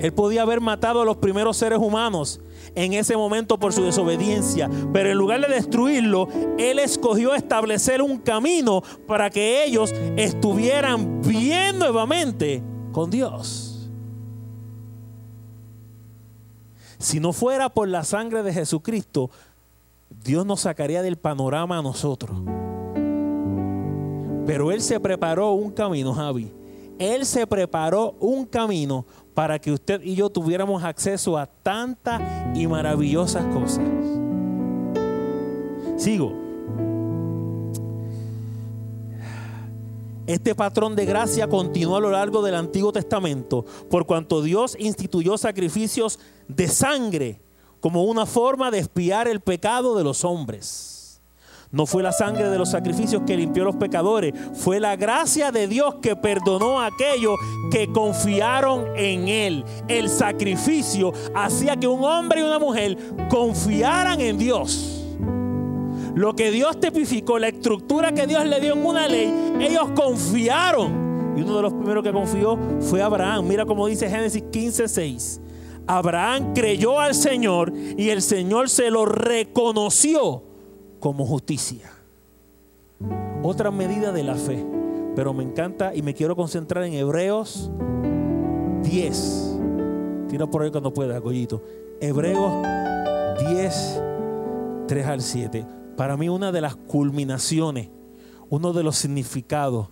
Él 0.00 0.12
podía 0.12 0.42
haber 0.42 0.60
matado 0.60 1.02
a 1.02 1.04
los 1.04 1.18
primeros 1.18 1.56
seres 1.58 1.78
humanos 1.78 2.40
en 2.74 2.94
ese 2.94 3.16
momento 3.16 3.58
por 3.58 3.72
su 3.72 3.84
desobediencia, 3.84 4.70
pero 4.92 5.10
en 5.10 5.18
lugar 5.18 5.40
de 5.40 5.54
destruirlo, 5.54 6.28
Él 6.58 6.78
escogió 6.78 7.34
establecer 7.34 8.00
un 8.00 8.18
camino 8.18 8.82
para 9.06 9.28
que 9.28 9.64
ellos 9.64 9.92
estuvieran 10.16 11.20
bien 11.22 11.78
nuevamente 11.78 12.62
con 12.92 13.10
Dios. 13.10 13.90
Si 16.98 17.20
no 17.20 17.32
fuera 17.32 17.68
por 17.68 17.88
la 17.88 18.04
sangre 18.04 18.42
de 18.42 18.52
Jesucristo, 18.52 19.30
Dios 20.24 20.44
nos 20.44 20.60
sacaría 20.60 21.02
del 21.02 21.16
panorama 21.16 21.78
a 21.78 21.82
nosotros. 21.82 22.36
Pero 24.46 24.72
Él 24.72 24.82
se 24.82 24.98
preparó 24.98 25.52
un 25.52 25.70
camino, 25.70 26.12
Javi. 26.12 26.52
Él 26.98 27.24
se 27.24 27.46
preparó 27.46 28.14
un 28.20 28.44
camino 28.44 29.06
para 29.40 29.58
que 29.58 29.72
usted 29.72 30.02
y 30.02 30.16
yo 30.16 30.28
tuviéramos 30.28 30.84
acceso 30.84 31.38
a 31.38 31.46
tantas 31.46 32.20
y 32.54 32.66
maravillosas 32.66 33.42
cosas. 33.46 33.88
Sigo. 35.96 36.34
Este 40.26 40.54
patrón 40.54 40.94
de 40.94 41.06
gracia 41.06 41.48
continuó 41.48 41.96
a 41.96 42.00
lo 42.00 42.10
largo 42.10 42.42
del 42.42 42.54
Antiguo 42.54 42.92
Testamento, 42.92 43.64
por 43.88 44.04
cuanto 44.04 44.42
Dios 44.42 44.76
instituyó 44.78 45.38
sacrificios 45.38 46.18
de 46.46 46.68
sangre 46.68 47.40
como 47.80 48.04
una 48.04 48.26
forma 48.26 48.70
de 48.70 48.80
espiar 48.80 49.26
el 49.26 49.40
pecado 49.40 49.96
de 49.96 50.04
los 50.04 50.22
hombres. 50.22 50.99
No 51.72 51.86
fue 51.86 52.02
la 52.02 52.10
sangre 52.10 52.50
de 52.50 52.58
los 52.58 52.72
sacrificios 52.72 53.22
que 53.24 53.36
limpió 53.36 53.62
a 53.62 53.66
los 53.66 53.76
pecadores, 53.76 54.34
fue 54.54 54.80
la 54.80 54.96
gracia 54.96 55.52
de 55.52 55.68
Dios 55.68 55.96
que 56.02 56.16
perdonó 56.16 56.80
a 56.80 56.86
aquellos 56.86 57.36
que 57.70 57.92
confiaron 57.92 58.86
en 58.96 59.28
Él. 59.28 59.64
El 59.86 60.08
sacrificio 60.08 61.12
hacía 61.32 61.76
que 61.76 61.86
un 61.86 62.02
hombre 62.02 62.40
y 62.40 62.44
una 62.44 62.58
mujer 62.58 62.98
confiaran 63.28 64.20
en 64.20 64.36
Dios. 64.36 65.04
Lo 66.16 66.34
que 66.34 66.50
Dios 66.50 66.80
tipificó, 66.80 67.38
la 67.38 67.48
estructura 67.48 68.10
que 68.10 68.26
Dios 68.26 68.44
le 68.46 68.58
dio 68.58 68.72
en 68.72 68.84
una 68.84 69.06
ley, 69.06 69.32
ellos 69.60 69.90
confiaron. 69.94 71.34
Y 71.36 71.42
uno 71.42 71.54
de 71.54 71.62
los 71.62 71.72
primeros 71.72 72.02
que 72.02 72.10
confió 72.10 72.58
fue 72.80 73.00
Abraham. 73.00 73.46
Mira 73.46 73.64
cómo 73.64 73.86
dice 73.86 74.10
Génesis 74.10 74.42
15, 74.50 74.88
6. 74.88 75.40
Abraham 75.86 76.52
creyó 76.52 76.98
al 76.98 77.14
Señor 77.14 77.72
y 77.96 78.08
el 78.08 78.22
Señor 78.22 78.68
se 78.68 78.90
lo 78.90 79.06
reconoció 79.06 80.49
como 81.00 81.26
justicia. 81.26 81.90
Otra 83.42 83.70
medida 83.70 84.12
de 84.12 84.22
la 84.22 84.34
fe. 84.34 84.64
Pero 85.16 85.34
me 85.34 85.42
encanta 85.42 85.94
y 85.94 86.02
me 86.02 86.14
quiero 86.14 86.36
concentrar 86.36 86.84
en 86.84 86.92
Hebreos 86.92 87.70
10. 88.84 89.58
Tira 90.28 90.46
por 90.46 90.62
ahí 90.62 90.70
cuando 90.70 90.94
pueda, 90.94 91.18
Goyito. 91.18 91.62
Hebreos 92.00 92.52
10, 93.48 94.02
3 94.86 95.06
al 95.06 95.20
7. 95.20 95.66
Para 95.96 96.16
mí 96.16 96.28
una 96.28 96.52
de 96.52 96.60
las 96.60 96.76
culminaciones, 96.76 97.90
uno 98.48 98.72
de 98.72 98.82
los 98.82 98.96
significados, 98.96 99.88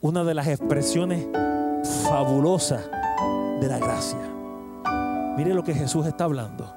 una 0.00 0.24
de 0.24 0.34
las 0.34 0.48
expresiones 0.48 1.28
fabulosas 2.08 2.88
de 3.60 3.68
la 3.68 3.78
gracia. 3.78 4.18
Mire 5.36 5.54
lo 5.54 5.62
que 5.62 5.74
Jesús 5.74 6.06
está 6.06 6.24
hablando. 6.24 6.72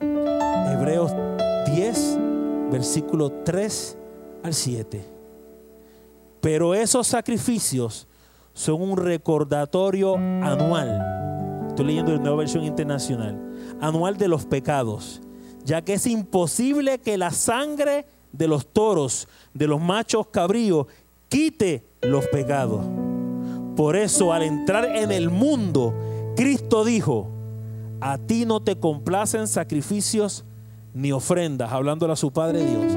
Hebreos 0.00 1.12
10, 1.12 1.29
versículo 2.70 3.30
3 3.44 3.98
al 4.42 4.54
7. 4.54 5.04
Pero 6.40 6.74
esos 6.74 7.06
sacrificios 7.06 8.06
son 8.54 8.82
un 8.82 8.96
recordatorio 8.96 10.16
anual. 10.16 11.66
Estoy 11.68 11.86
leyendo 11.86 12.12
la 12.12 12.18
nueva 12.18 12.36
versión 12.36 12.64
internacional. 12.64 13.38
Anual 13.80 14.16
de 14.16 14.28
los 14.28 14.46
pecados. 14.46 15.20
Ya 15.64 15.82
que 15.82 15.94
es 15.94 16.06
imposible 16.06 16.98
que 16.98 17.18
la 17.18 17.30
sangre 17.30 18.06
de 18.32 18.48
los 18.48 18.66
toros, 18.66 19.28
de 19.52 19.66
los 19.66 19.80
machos 19.80 20.28
cabríos, 20.28 20.86
quite 21.28 21.84
los 22.02 22.26
pecados. 22.28 22.84
Por 23.76 23.96
eso 23.96 24.32
al 24.32 24.42
entrar 24.42 24.96
en 24.96 25.12
el 25.12 25.30
mundo, 25.30 25.94
Cristo 26.36 26.84
dijo, 26.84 27.28
a 28.00 28.18
ti 28.18 28.46
no 28.46 28.60
te 28.60 28.76
complacen 28.76 29.46
sacrificios 29.46 30.44
ni 30.94 31.12
ofrendas, 31.12 31.72
hablándole 31.72 32.12
a 32.12 32.16
su 32.16 32.32
Padre 32.32 32.64
Dios. 32.64 32.96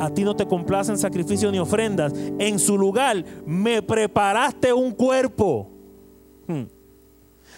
A 0.00 0.08
ti 0.08 0.24
no 0.24 0.34
te 0.34 0.46
complacen 0.46 0.96
sacrificios 0.96 1.52
ni 1.52 1.58
ofrendas. 1.58 2.12
En 2.38 2.58
su 2.58 2.78
lugar 2.78 3.22
me 3.46 3.82
preparaste 3.82 4.72
un 4.72 4.92
cuerpo. 4.92 5.68
Hmm. 6.46 6.64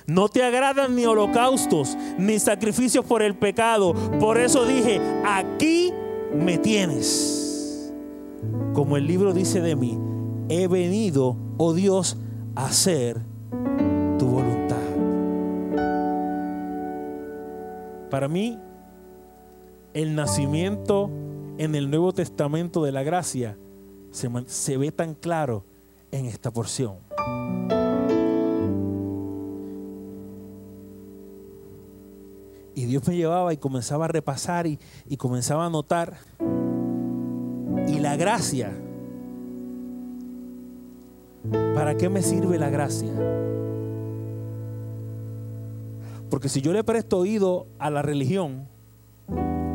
No 0.07 0.29
te 0.29 0.43
agradan 0.43 0.97
ni 0.97 1.07
holocaustos, 1.07 1.97
ni 2.19 2.41
sacrificios 2.41 3.05
por 3.05 3.23
el 3.23 3.37
pecado. 3.37 3.95
Por 4.19 4.39
eso 4.39 4.67
dije, 4.67 5.01
aquí 5.25 5.93
me 6.35 6.59
tienes. 6.59 7.93
Como 8.73 8.97
el 8.97 9.07
libro 9.07 9.33
dice 9.33 9.61
de 9.61 9.77
mí, 9.77 9.97
he 10.49 10.67
venido, 10.67 11.37
oh 11.59 11.73
Dios, 11.75 12.17
a 12.57 12.67
hacer 12.67 13.21
tu 14.19 14.27
voluntad. 14.27 14.77
Para 18.11 18.27
mí, 18.27 18.59
el 19.95 20.15
nacimiento 20.15 21.11
en 21.59 21.75
el 21.75 21.91
Nuevo 21.91 22.13
Testamento 22.13 22.83
de 22.83 22.93
la 22.93 23.03
gracia 23.03 23.59
se, 24.11 24.77
ve 24.77 24.93
tan 24.93 25.15
claro 25.15 25.65
en 26.11 26.27
esta 26.27 26.51
porción. 26.51 26.97
Y 32.75 32.87
Dios 32.87 33.07
me 33.07 33.17
llevaba 33.17 33.53
y 33.53 33.59
comenzaba 33.59 34.07
a 34.07 34.09
repasar 34.09 34.67
y, 34.67 34.79
y 35.07 35.17
comenzaba 35.17 35.67
a 35.67 35.71
notar. 35.71 36.17
Y 37.87 37.99
la 37.99 38.17
gracia, 38.17 38.73
¿para 41.75 41.97
qué 41.97 42.09
me 42.09 42.23
sirve 42.23 42.59
la 42.59 42.71
gracia? 42.71 43.13
Porque 46.31 46.49
si 46.49 46.63
yo 46.63 46.73
le 46.73 46.83
presto 46.83 47.19
oído 47.19 47.67
a 47.79 47.91
la 47.91 48.01
religión, 48.01 48.69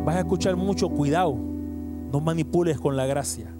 vas 0.08 0.16
a 0.16 0.20
escuchar 0.20 0.56
mucho 0.56 0.88
cuidado, 0.88 1.36
no 1.36 2.22
manipules 2.22 2.80
con 2.80 2.96
la 2.96 3.06
gracia. 3.06 3.54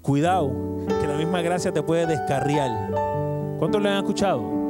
Cuidado, 0.00 0.52
que 0.86 1.08
la 1.08 1.16
misma 1.16 1.42
gracia 1.42 1.72
te 1.72 1.82
puede 1.82 2.06
descarriar. 2.06 2.92
¿Cuántos 3.58 3.82
le 3.82 3.88
han 3.88 3.96
escuchado? 3.96 4.62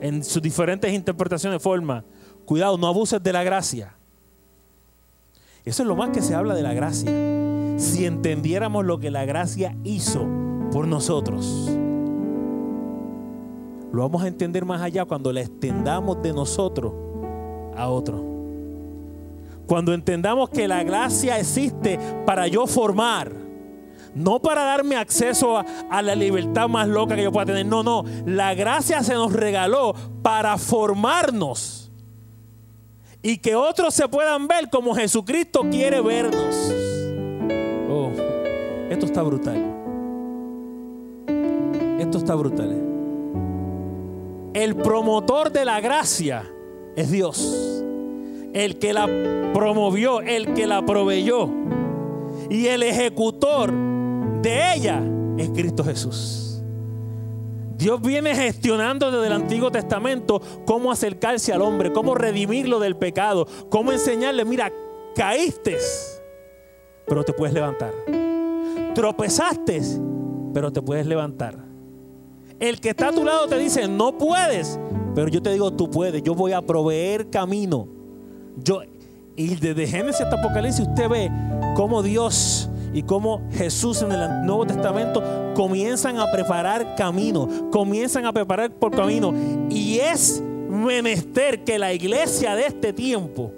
en 0.00 0.24
sus 0.24 0.42
diferentes 0.42 0.90
interpretaciones 0.92 1.60
de 1.60 1.62
forma. 1.62 2.04
Cuidado, 2.46 2.78
no 2.78 2.86
abuses 2.86 3.22
de 3.22 3.34
la 3.34 3.44
gracia. 3.44 3.94
Eso 5.64 5.82
es 5.82 5.88
lo 5.88 5.94
más 5.94 6.08
que 6.08 6.22
se 6.22 6.34
habla 6.34 6.54
de 6.54 6.62
la 6.62 6.72
gracia. 6.72 7.12
Si 7.76 8.06
entendiéramos 8.06 8.84
lo 8.86 8.98
que 8.98 9.10
la 9.10 9.26
gracia 9.26 9.76
hizo 9.84 10.26
por 10.72 10.88
nosotros, 10.88 11.70
lo 13.92 14.00
vamos 14.00 14.22
a 14.22 14.26
entender 14.26 14.64
más 14.64 14.80
allá 14.80 15.04
cuando 15.04 15.32
la 15.32 15.42
extendamos 15.42 16.20
de 16.22 16.32
nosotros 16.32 17.11
a 17.76 17.88
otro. 17.88 18.32
Cuando 19.66 19.94
entendamos 19.94 20.50
que 20.50 20.68
la 20.68 20.82
gracia 20.82 21.38
existe 21.38 21.98
para 22.26 22.46
yo 22.46 22.66
formar, 22.66 23.32
no 24.14 24.40
para 24.40 24.64
darme 24.64 24.96
acceso 24.96 25.56
a, 25.56 26.02
la 26.02 26.14
libertad 26.14 26.68
más 26.68 26.86
loca 26.88 27.16
que 27.16 27.22
yo 27.22 27.32
pueda 27.32 27.46
tener. 27.46 27.66
No, 27.66 27.82
no. 27.82 28.04
La 28.26 28.54
gracia 28.54 29.02
se 29.02 29.14
nos 29.14 29.32
regaló 29.32 29.94
para 30.22 30.58
formarnos. 30.58 31.90
Y 33.22 33.38
que 33.38 33.54
otros 33.54 33.94
se 33.94 34.08
puedan 34.08 34.48
ver 34.48 34.68
como 34.68 34.94
Jesucristo 34.94 35.62
quiere 35.70 36.00
vernos. 36.00 36.72
Oh, 37.88 38.10
esto 38.90 39.06
está 39.06 39.22
brutal. 39.22 39.64
Esto 41.98 42.18
está 42.18 42.34
brutal. 42.34 42.76
El 44.54 44.76
promotor 44.76 45.50
de 45.50 45.64
la 45.64 45.80
gracia 45.80 46.51
es 46.96 47.10
Dios. 47.10 47.82
El 48.52 48.78
que 48.78 48.92
la 48.92 49.06
promovió, 49.54 50.20
el 50.20 50.54
que 50.54 50.66
la 50.66 50.84
proveyó. 50.84 51.48
Y 52.50 52.66
el 52.66 52.82
ejecutor 52.82 53.72
de 54.42 54.74
ella 54.74 55.02
es 55.38 55.50
Cristo 55.50 55.84
Jesús. 55.84 56.42
Dios 57.76 58.00
viene 58.00 58.34
gestionando 58.36 59.10
desde 59.10 59.26
el 59.26 59.32
Antiguo 59.32 59.72
Testamento 59.72 60.40
cómo 60.64 60.92
acercarse 60.92 61.52
al 61.52 61.62
hombre, 61.62 61.92
cómo 61.92 62.14
redimirlo 62.14 62.78
del 62.78 62.96
pecado, 62.96 63.48
cómo 63.70 63.90
enseñarle, 63.90 64.44
mira, 64.44 64.70
caíste, 65.16 65.78
pero 67.06 67.24
te 67.24 67.32
puedes 67.32 67.52
levantar. 67.52 67.92
Tropezaste, 68.94 69.82
pero 70.54 70.72
te 70.72 70.80
puedes 70.80 71.06
levantar. 71.06 71.58
El 72.60 72.80
que 72.80 72.90
está 72.90 73.08
a 73.08 73.12
tu 73.12 73.24
lado 73.24 73.48
te 73.48 73.58
dice, 73.58 73.88
no 73.88 74.16
puedes, 74.16 74.78
pero 75.14 75.28
yo 75.28 75.42
te 75.42 75.52
digo, 75.52 75.70
tú 75.72 75.90
puedes, 75.90 76.22
yo 76.22 76.34
voy 76.34 76.52
a 76.52 76.62
proveer 76.62 77.28
camino. 77.30 77.86
Yo, 78.62 78.82
y 79.36 79.54
desde 79.56 79.86
Génesis 79.86 80.20
hasta 80.22 80.36
Apocalipsis 80.36 80.86
usted 80.86 81.08
ve 81.08 81.30
cómo 81.74 82.02
Dios 82.02 82.68
y 82.94 83.02
cómo 83.02 83.40
Jesús 83.52 84.02
en 84.02 84.12
el 84.12 84.44
Nuevo 84.44 84.66
Testamento 84.66 85.22
comienzan 85.54 86.18
a 86.18 86.30
preparar 86.30 86.94
camino, 86.96 87.48
comienzan 87.70 88.26
a 88.26 88.32
preparar 88.32 88.70
por 88.70 88.94
camino. 88.94 89.32
Y 89.70 89.98
es 89.98 90.42
menester 90.68 91.64
que 91.64 91.78
la 91.78 91.92
iglesia 91.92 92.54
de 92.54 92.66
este 92.66 92.92
tiempo 92.92 93.52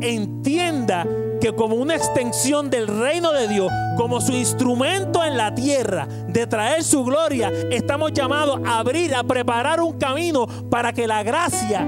entienda 0.00 1.06
que 1.40 1.54
como 1.54 1.76
una 1.76 1.96
extensión 1.96 2.70
del 2.70 2.86
reino 2.86 3.32
de 3.32 3.48
Dios, 3.48 3.70
como 3.96 4.20
su 4.20 4.32
instrumento 4.32 5.24
en 5.24 5.36
la 5.36 5.54
tierra 5.54 6.06
de 6.28 6.46
traer 6.46 6.84
su 6.84 7.04
gloria, 7.04 7.50
estamos 7.70 8.12
llamados 8.12 8.60
a 8.66 8.78
abrir, 8.78 9.14
a 9.14 9.24
preparar 9.24 9.80
un 9.80 9.98
camino 9.98 10.46
para 10.68 10.92
que 10.92 11.06
la 11.06 11.22
gracia 11.22 11.78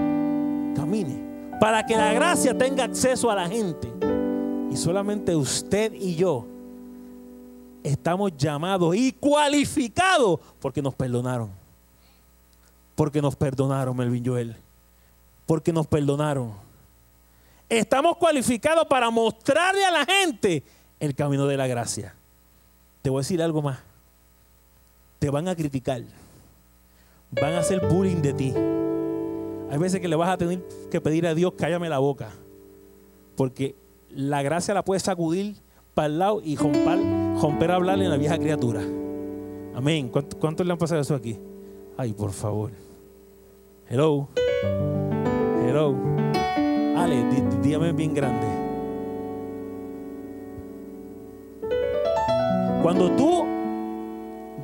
camine, 0.74 1.22
para 1.60 1.84
que 1.84 1.96
la 1.96 2.12
gracia 2.12 2.56
tenga 2.56 2.84
acceso 2.84 3.30
a 3.30 3.34
la 3.34 3.48
gente. 3.48 3.92
Y 4.70 4.76
solamente 4.76 5.36
usted 5.36 5.92
y 5.92 6.16
yo 6.16 6.46
estamos 7.82 8.32
llamados 8.36 8.94
y 8.96 9.12
cualificados 9.12 10.40
porque 10.60 10.80
nos 10.80 10.94
perdonaron. 10.94 11.50
Porque 12.94 13.20
nos 13.20 13.36
perdonaron, 13.36 13.96
Melvin 13.96 14.24
Joel. 14.24 14.56
Porque 15.46 15.72
nos 15.72 15.86
perdonaron. 15.86 16.52
Estamos 17.72 18.18
cualificados 18.18 18.86
para 18.86 19.08
mostrarle 19.08 19.82
a 19.82 19.90
la 19.90 20.04
gente 20.04 20.62
el 21.00 21.14
camino 21.14 21.46
de 21.46 21.56
la 21.56 21.66
gracia. 21.66 22.14
Te 23.00 23.08
voy 23.08 23.20
a 23.20 23.22
decir 23.22 23.42
algo 23.42 23.62
más. 23.62 23.78
Te 25.18 25.30
van 25.30 25.48
a 25.48 25.56
criticar. 25.56 26.02
Van 27.30 27.54
a 27.54 27.60
hacer 27.60 27.80
bullying 27.80 28.20
de 28.20 28.34
ti. 28.34 28.52
Hay 29.70 29.78
veces 29.78 30.02
que 30.02 30.08
le 30.08 30.16
vas 30.16 30.28
a 30.28 30.36
tener 30.36 30.62
que 30.90 31.00
pedir 31.00 31.26
a 31.26 31.34
Dios, 31.34 31.54
cállame 31.56 31.88
la 31.88 31.98
boca. 31.98 32.28
Porque 33.36 33.74
la 34.10 34.42
gracia 34.42 34.74
la 34.74 34.84
puedes 34.84 35.04
sacudir 35.04 35.56
para 35.94 36.08
el 36.08 36.18
lado 36.18 36.42
y 36.44 36.56
romper, 36.56 37.70
a 37.70 37.74
hablarle 37.74 38.04
a 38.04 38.10
la 38.10 38.18
vieja 38.18 38.36
criatura. 38.36 38.82
Amén. 39.74 40.10
¿Cuántos 40.10 40.66
le 40.66 40.72
han 40.74 40.78
pasado 40.78 41.00
eso 41.00 41.14
aquí? 41.14 41.38
Ay, 41.96 42.12
por 42.12 42.32
favor. 42.32 42.70
Hello. 43.88 44.28
Hello. 45.66 45.96
Ale, 46.96 47.24
dígame 47.62 47.92
bien 47.92 48.14
grande. 48.14 48.46
Cuando 52.82 53.10
tú 53.12 53.44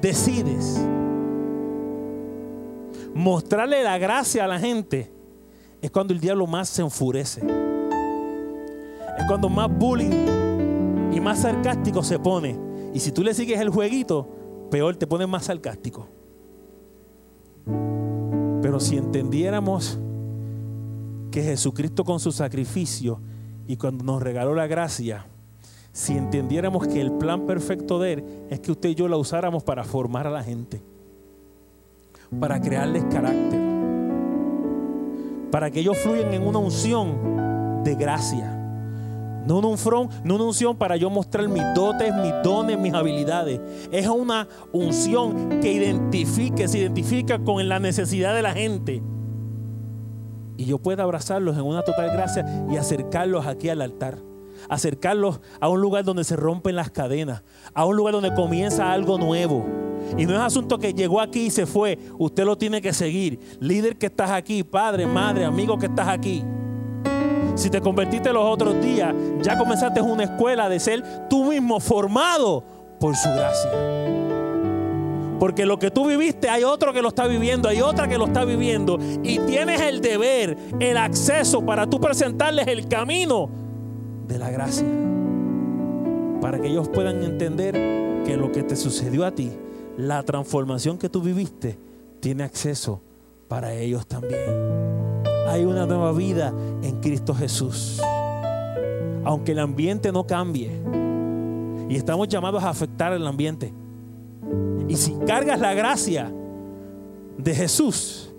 decides 0.01 0.85
mostrarle 3.15 3.83
la 3.83 3.99
gracia 3.99 4.45
a 4.45 4.49
la 4.49 4.59
gente, 4.59 5.11
es 5.81 5.91
cuando 5.91 6.13
el 6.13 6.21
diablo 6.21 6.47
más 6.47 6.69
se 6.69 6.83
enfurece. 6.83 7.41
Es 9.17 9.25
cuando 9.27 9.49
más 9.49 9.69
bullying 9.71 11.13
y 11.13 11.21
más 11.21 11.41
sarcástico 11.41 12.03
se 12.03 12.19
pone. 12.19 12.59
Y 12.93 13.01
si 13.01 13.13
tú 13.13 13.23
le 13.23 13.35
sigues 13.35 13.61
el 13.61 13.71
jueguito, 13.71 14.29
peor 14.71 14.97
te 14.97 15.07
pone 15.07 15.27
más 15.27 15.45
sarcástico. 15.45 16.09
Pero 18.63 18.81
si 18.81 18.97
entendiéramos 18.97 19.99
que 21.31 21.43
Jesucristo 21.43 22.05
con 22.05 22.21
su 22.21 22.33
sacrificio 22.33 23.21
y 23.67 23.77
cuando 23.77 24.05
nos 24.05 24.23
regaló 24.23 24.55
la 24.55 24.67
gracia, 24.67 25.27
si 25.93 26.17
entendiéramos 26.17 26.87
que 26.87 27.01
el 27.01 27.13
plan 27.13 27.47
perfecto 27.47 27.99
de 27.99 28.13
Él 28.13 28.25
es 28.51 28.61
que 28.61 28.73
usted 28.73 28.91
y 28.91 28.95
yo 28.95 29.09
la 29.09 29.17
usáramos 29.17 29.65
para 29.65 29.85
formar 29.85 30.27
a 30.27 30.31
la 30.31 30.43
gente. 30.43 30.81
para 32.39 32.61
crearles 32.61 33.05
carácter. 33.05 33.59
Para 35.51 35.71
que 35.71 35.81
ellos 35.81 35.97
fluyan 35.99 36.33
en 36.35 36.47
una 36.47 36.59
unción 36.59 37.83
de 37.83 37.95
gracia. 37.95 38.55
No 39.47 39.59
una, 39.59 39.69
unción, 39.69 40.11
no 40.25 40.35
una 40.35 40.45
unción 40.45 40.77
para 40.77 40.97
yo 40.97 41.09
mostrar 41.09 41.49
mis 41.49 41.65
dotes, 41.75 42.15
mis 42.17 42.35
dones, 42.45 42.79
mis 42.79 42.93
habilidades. 42.93 43.59
Es 43.91 44.07
una 44.07 44.47
unción 44.73 45.61
que 45.61 45.73
identifique, 45.73 46.69
se 46.69 46.79
identifica 46.81 47.39
con 47.39 47.67
la 47.67 47.79
necesidad 47.79 48.35
de 48.35 48.43
la 48.43 48.53
gente. 48.53 49.03
Y 50.59 50.67
yo 50.67 50.79
pueda 50.79 51.05
abrazarlos 51.05 51.57
en 51.57 51.63
una 51.63 51.83
total 51.83 52.11
gracia 52.11 52.45
y 52.71 52.77
acercarlos 52.77 53.47
aquí 53.47 53.71
al 53.71 53.81
altar 53.81 54.19
acercarlos 54.69 55.41
a 55.61 55.69
un 55.69 55.81
lugar 55.81 56.05
donde 56.05 56.25
se 56.25 56.37
rompen 56.37 56.77
las 56.77 56.91
cadenas, 56.91 57.43
a 57.75 57.85
un 57.85 57.97
lugar 57.97 58.13
donde 58.13 58.35
comienza 58.35 58.93
algo 58.93 59.19
nuevo. 59.19 59.65
Y 60.17 60.27
no 60.27 60.35
es 60.35 60.41
asunto 60.41 60.79
que 60.79 60.95
llegó 60.95 61.21
aquí 61.21 61.47
y 61.47 61.51
se 61.51 61.67
fue, 61.67 61.99
usted 62.19 62.45
lo 62.45 62.57
tiene 62.57 62.81
que 62.81 62.93
seguir. 62.93 63.39
Líder 63.61 63.99
que 63.99 64.07
estás 64.07 64.31
aquí, 64.31 64.65
padre, 64.65 65.07
madre, 65.07 65.45
amigo 65.45 65.79
que 65.79 65.87
estás 65.87 66.09
aquí. 66.09 66.43
Si 67.55 67.71
te 67.71 67.81
convertiste 67.81 68.33
los 68.33 68.45
otros 68.45 68.81
días, 68.81 69.15
ya 69.43 69.59
comenzaste 69.59 70.01
una 70.01 70.25
escuela 70.25 70.69
de 70.69 70.79
ser 70.79 71.29
tú 71.29 71.45
mismo 71.45 71.81
formado 71.81 72.65
por 73.01 73.17
su 73.17 73.29
gracia. 73.29 74.18
Porque 75.39 75.65
lo 75.67 75.79
que 75.79 75.91
tú 75.91 76.07
viviste, 76.07 76.49
hay 76.49 76.65
otro 76.65 76.93
que 76.93 77.01
lo 77.01 77.09
está 77.09 77.27
viviendo, 77.27 77.69
hay 77.69 77.81
otra 77.81 78.09
que 78.09 78.19
lo 78.19 78.27
está 78.27 78.45
viviendo. 78.45 78.99
Y 79.23 79.39
tienes 79.41 79.81
el 79.81 80.01
deber, 80.01 80.57
el 80.81 80.97
acceso 80.97 81.65
para 81.65 81.89
tú 81.89 82.01
presentarles 82.01 82.67
el 82.67 82.89
camino 82.89 83.49
de 84.27 84.39
la 84.39 84.51
gracia. 84.51 84.87
Para 86.41 86.61
que 86.61 86.69
ellos 86.69 86.89
puedan 86.89 87.23
entender 87.23 87.75
que 88.25 88.37
lo 88.37 88.51
que 88.51 88.63
te 88.63 88.75
sucedió 88.75 89.25
a 89.25 89.31
ti, 89.31 89.53
la 89.97 90.23
transformación 90.25 90.99
que 90.99 91.09
tú 91.09 91.21
viviste, 91.21 91.79
tiene 92.21 92.43
acceso 92.43 93.01
para 93.47 93.73
ellos 93.75 94.07
también. 94.07 94.69
Hay 95.49 95.65
una 95.65 95.87
nueva 95.87 96.13
vida 96.13 96.53
en 96.83 97.01
Cristo 97.01 97.35
Jesús. 97.35 98.01
Aunque 99.25 99.53
el 99.53 99.61
ambiente 99.61 100.11
no 100.11 100.27
cambie. 100.27 100.71
Y 101.89 101.97
estamos 101.97 102.29
llamados 102.29 102.63
a 102.63 102.71
afectar 102.71 103.13
el 103.13 103.27
ambiente. 103.27 103.73
Y 104.89 104.97
si 104.97 105.15
cargas 105.27 105.61
la 105.61 105.75
gracia 105.75 106.33
de 107.37 107.55
Jesús, 107.55 108.33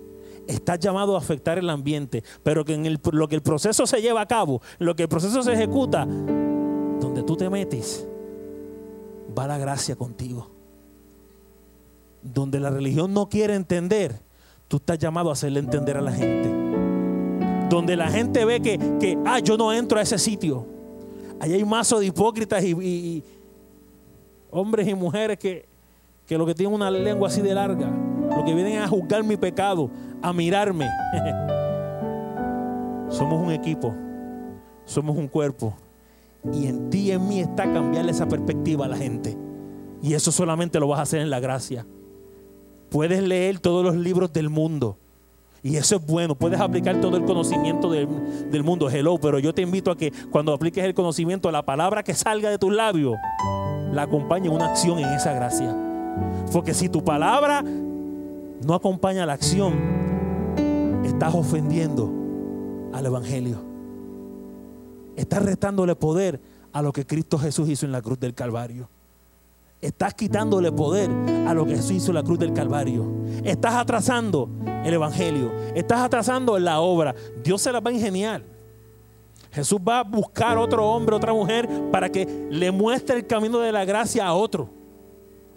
está 0.46 0.76
llamado 0.76 1.14
a 1.14 1.18
afectar 1.18 1.58
el 1.58 1.70
ambiente, 1.70 2.24
pero 2.42 2.64
que 2.64 2.74
en 2.74 2.98
lo 3.12 3.28
que 3.28 3.36
el 3.36 3.42
proceso 3.42 3.86
se 3.86 4.00
lleva 4.00 4.20
a 4.20 4.26
cabo, 4.26 4.60
lo 4.78 4.96
que 4.96 5.04
el 5.04 5.08
proceso 5.08 5.42
se 5.42 5.52
ejecuta, 5.52 6.04
donde 6.04 7.22
tú 7.22 7.36
te 7.36 7.48
metes, 7.48 8.06
va 9.36 9.46
la 9.46 9.58
gracia 9.58 9.96
contigo. 9.96 10.50
Donde 12.22 12.60
la 12.60 12.70
religión 12.70 13.14
no 13.14 13.28
quiere 13.28 13.54
entender, 13.54 14.20
tú 14.68 14.76
estás 14.76 14.98
llamado 14.98 15.30
a 15.30 15.32
hacerle 15.32 15.60
entender 15.60 15.96
a 15.96 16.02
la 16.02 16.12
gente. 16.12 16.50
Donde 17.70 17.96
la 17.96 18.08
gente 18.08 18.44
ve 18.44 18.60
que, 18.60 18.78
que 19.00 19.16
ah, 19.24 19.38
yo 19.38 19.56
no 19.56 19.72
entro 19.72 19.98
a 19.98 20.02
ese 20.02 20.18
sitio. 20.18 20.66
Ahí 21.40 21.54
hay 21.54 21.64
mazo 21.64 21.98
de 21.98 22.06
hipócritas 22.06 22.62
y, 22.62 23.24
hombres 24.50 24.86
y 24.86 24.94
mujeres 24.94 25.38
que, 25.38 25.69
que 26.30 26.38
lo 26.38 26.46
que 26.46 26.54
tienen 26.54 26.72
una 26.72 26.92
lengua 26.92 27.26
así 27.26 27.42
de 27.42 27.52
larga, 27.52 27.90
lo 27.90 28.44
que 28.44 28.54
vienen 28.54 28.78
a 28.78 28.86
juzgar 28.86 29.24
mi 29.24 29.36
pecado, 29.36 29.90
a 30.22 30.32
mirarme. 30.32 30.88
somos 33.10 33.42
un 33.42 33.50
equipo, 33.50 33.92
somos 34.84 35.16
un 35.16 35.26
cuerpo. 35.26 35.74
Y 36.52 36.68
en 36.68 36.88
ti 36.88 37.08
y 37.08 37.10
en 37.10 37.26
mí 37.26 37.40
está 37.40 37.64
cambiarle 37.64 38.12
esa 38.12 38.28
perspectiva 38.28 38.84
a 38.84 38.88
la 38.88 38.96
gente. 38.96 39.36
Y 40.04 40.14
eso 40.14 40.30
solamente 40.30 40.78
lo 40.78 40.86
vas 40.86 41.00
a 41.00 41.02
hacer 41.02 41.20
en 41.20 41.30
la 41.30 41.40
gracia. 41.40 41.84
Puedes 42.90 43.24
leer 43.24 43.58
todos 43.58 43.84
los 43.84 43.96
libros 43.96 44.32
del 44.32 44.50
mundo. 44.50 44.98
Y 45.64 45.78
eso 45.78 45.96
es 45.96 46.06
bueno. 46.06 46.36
Puedes 46.36 46.60
aplicar 46.60 47.00
todo 47.00 47.16
el 47.16 47.24
conocimiento 47.24 47.90
del, 47.90 48.06
del, 48.52 48.62
mundo. 48.62 48.88
Hello, 48.88 49.18
pero 49.18 49.40
yo 49.40 49.52
te 49.52 49.62
invito 49.62 49.90
a 49.90 49.96
que 49.96 50.12
cuando 50.30 50.52
apliques 50.52 50.84
el 50.84 50.94
conocimiento, 50.94 51.50
la 51.50 51.64
palabra 51.64 52.04
que 52.04 52.14
salga 52.14 52.50
de 52.50 52.58
tus 52.58 52.72
labios, 52.72 53.16
la 53.92 54.02
acompañe 54.02 54.48
una 54.48 54.66
acción 54.66 55.00
en 55.00 55.08
esa 55.12 55.32
gracia. 55.32 55.88
Porque 56.52 56.74
si 56.74 56.88
tu 56.88 57.04
palabra 57.04 57.62
no 57.62 58.74
acompaña 58.74 59.24
la 59.24 59.34
acción, 59.34 59.74
estás 61.04 61.34
ofendiendo 61.34 62.10
al 62.92 63.06
Evangelio. 63.06 63.58
Estás 65.16 65.42
restándole 65.42 65.94
poder 65.94 66.40
a 66.72 66.82
lo 66.82 66.92
que 66.92 67.06
Cristo 67.06 67.38
Jesús 67.38 67.68
hizo 67.68 67.86
en 67.86 67.92
la 67.92 68.02
cruz 68.02 68.18
del 68.18 68.34
Calvario. 68.34 68.88
Estás 69.80 70.12
quitándole 70.14 70.72
poder 70.72 71.10
a 71.46 71.54
lo 71.54 71.64
que 71.66 71.76
Jesús 71.76 71.92
hizo 71.92 72.10
en 72.10 72.16
la 72.16 72.22
cruz 72.22 72.38
del 72.38 72.52
Calvario. 72.52 73.06
Estás 73.44 73.74
atrasando 73.74 74.50
el 74.84 74.92
Evangelio. 74.92 75.52
Estás 75.74 76.00
atrasando 76.00 76.58
la 76.58 76.80
obra. 76.80 77.14
Dios 77.42 77.62
se 77.62 77.72
la 77.72 77.80
va 77.80 77.90
a 77.90 77.94
ingeniar. 77.94 78.42
Jesús 79.52 79.80
va 79.86 80.00
a 80.00 80.04
buscar 80.04 80.58
otro 80.58 80.86
hombre, 80.86 81.16
otra 81.16 81.32
mujer, 81.32 81.68
para 81.90 82.10
que 82.10 82.48
le 82.50 82.70
muestre 82.70 83.16
el 83.16 83.26
camino 83.26 83.58
de 83.58 83.72
la 83.72 83.84
gracia 83.84 84.26
a 84.26 84.34
otro 84.34 84.79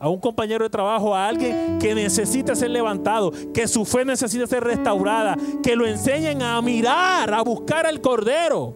a 0.03 0.09
un 0.09 0.19
compañero 0.19 0.65
de 0.65 0.69
trabajo, 0.69 1.15
a 1.15 1.29
alguien 1.29 1.79
que 1.79 1.95
necesita 1.95 2.53
ser 2.57 2.69
levantado, 2.71 3.31
que 3.53 3.69
su 3.69 3.85
fe 3.85 4.03
necesita 4.03 4.45
ser 4.45 4.61
restaurada, 4.61 5.37
que 5.63 5.77
lo 5.77 5.87
enseñen 5.87 6.41
a 6.41 6.61
mirar, 6.61 7.33
a 7.33 7.41
buscar 7.41 7.85
al 7.85 8.01
Cordero. 8.01 8.75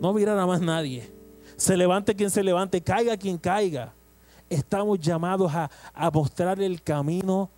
No 0.00 0.14
mirar 0.14 0.38
a 0.38 0.46
más 0.46 0.62
nadie. 0.62 1.12
Se 1.56 1.76
levante 1.76 2.14
quien 2.14 2.30
se 2.30 2.42
levante, 2.42 2.80
caiga 2.80 3.18
quien 3.18 3.36
caiga. 3.36 3.92
Estamos 4.48 4.98
llamados 4.98 5.54
a, 5.54 5.70
a 5.92 6.10
mostrar 6.10 6.58
el 6.58 6.82
camino 6.82 7.50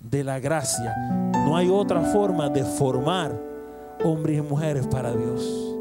de 0.00 0.24
la 0.24 0.40
gracia. 0.40 0.96
No 1.44 1.54
hay 1.58 1.68
otra 1.68 2.00
forma 2.00 2.48
de 2.48 2.64
formar 2.64 3.38
hombres 4.02 4.38
y 4.38 4.40
mujeres 4.40 4.86
para 4.86 5.14
Dios. 5.14 5.76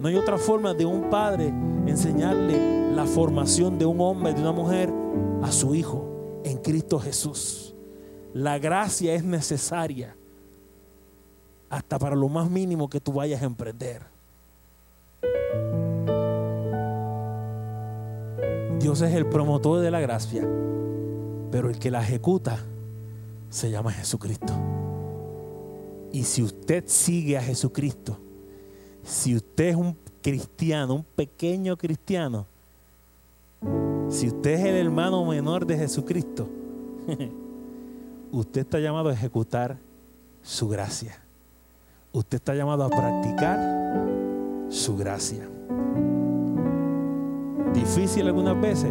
No 0.00 0.08
hay 0.08 0.14
otra 0.14 0.38
forma 0.38 0.72
de 0.72 0.86
un 0.86 1.10
padre 1.10 1.48
enseñarle 1.86 2.94
la 2.94 3.04
formación 3.04 3.78
de 3.78 3.84
un 3.84 4.00
hombre, 4.00 4.32
de 4.32 4.40
una 4.40 4.52
mujer 4.52 4.90
a 5.42 5.52
su 5.52 5.74
hijo 5.74 6.13
en 6.44 6.58
Cristo 6.58 7.00
Jesús. 7.00 7.74
La 8.32 8.58
gracia 8.58 9.14
es 9.14 9.24
necesaria 9.24 10.14
hasta 11.68 11.98
para 11.98 12.14
lo 12.14 12.28
más 12.28 12.48
mínimo 12.48 12.88
que 12.88 13.00
tú 13.00 13.14
vayas 13.14 13.42
a 13.42 13.46
emprender. 13.46 14.02
Dios 18.78 19.00
es 19.00 19.14
el 19.14 19.26
promotor 19.26 19.80
de 19.80 19.90
la 19.90 20.00
gracia, 20.00 20.42
pero 21.50 21.70
el 21.70 21.78
que 21.78 21.90
la 21.90 22.02
ejecuta 22.02 22.58
se 23.48 23.70
llama 23.70 23.92
Jesucristo. 23.92 24.52
Y 26.12 26.24
si 26.24 26.42
usted 26.42 26.84
sigue 26.86 27.38
a 27.38 27.42
Jesucristo, 27.42 28.18
si 29.02 29.34
usted 29.34 29.70
es 29.70 29.76
un 29.76 29.96
cristiano, 30.22 30.94
un 30.94 31.04
pequeño 31.04 31.76
cristiano, 31.76 32.46
si 34.08 34.28
usted 34.28 34.52
es 34.52 34.64
el 34.64 34.76
hermano 34.76 35.24
menor 35.24 35.66
de 35.66 35.76
Jesucristo, 35.76 36.48
usted 38.32 38.62
está 38.62 38.78
llamado 38.78 39.08
a 39.08 39.12
ejecutar 39.12 39.76
su 40.42 40.68
gracia. 40.68 41.18
Usted 42.12 42.36
está 42.36 42.54
llamado 42.54 42.84
a 42.84 42.88
practicar 42.88 43.58
su 44.68 44.96
gracia. 44.96 45.48
Difícil 47.72 48.26
algunas 48.26 48.60
veces. 48.60 48.90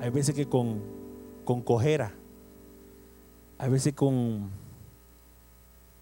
Hay 0.00 0.10
veces 0.10 0.34
que 0.34 0.46
con, 0.46 0.78
con 1.44 1.60
cojera. 1.60 2.12
Hay 3.58 3.70
veces 3.70 3.92
con, 3.92 4.48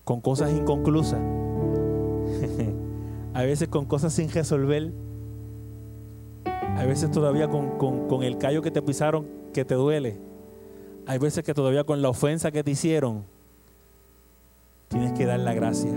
con 0.04 0.20
cosas 0.20 0.52
inconclusas. 0.52 1.20
Hay 3.34 3.46
veces 3.46 3.68
con 3.68 3.84
cosas 3.84 4.12
sin 4.12 4.30
resolver 4.30 4.92
hay 6.78 6.86
veces 6.86 7.10
todavía 7.10 7.48
con, 7.48 8.22
el 8.22 8.38
callo 8.38 8.62
que 8.62 8.70
te 8.70 8.80
pisaron 8.80 9.26
que 9.52 9.64
te 9.64 9.74
duele. 9.74 10.16
Hay 11.06 11.18
veces 11.18 11.42
que 11.42 11.52
todavía 11.52 11.82
con 11.82 12.02
la 12.02 12.08
ofensa 12.08 12.52
que 12.52 12.62
te 12.62 12.70
hicieron, 12.70 13.24
tienes 14.86 15.12
que 15.12 15.26
dar 15.26 15.40
la 15.40 15.54
gracia. 15.54 15.92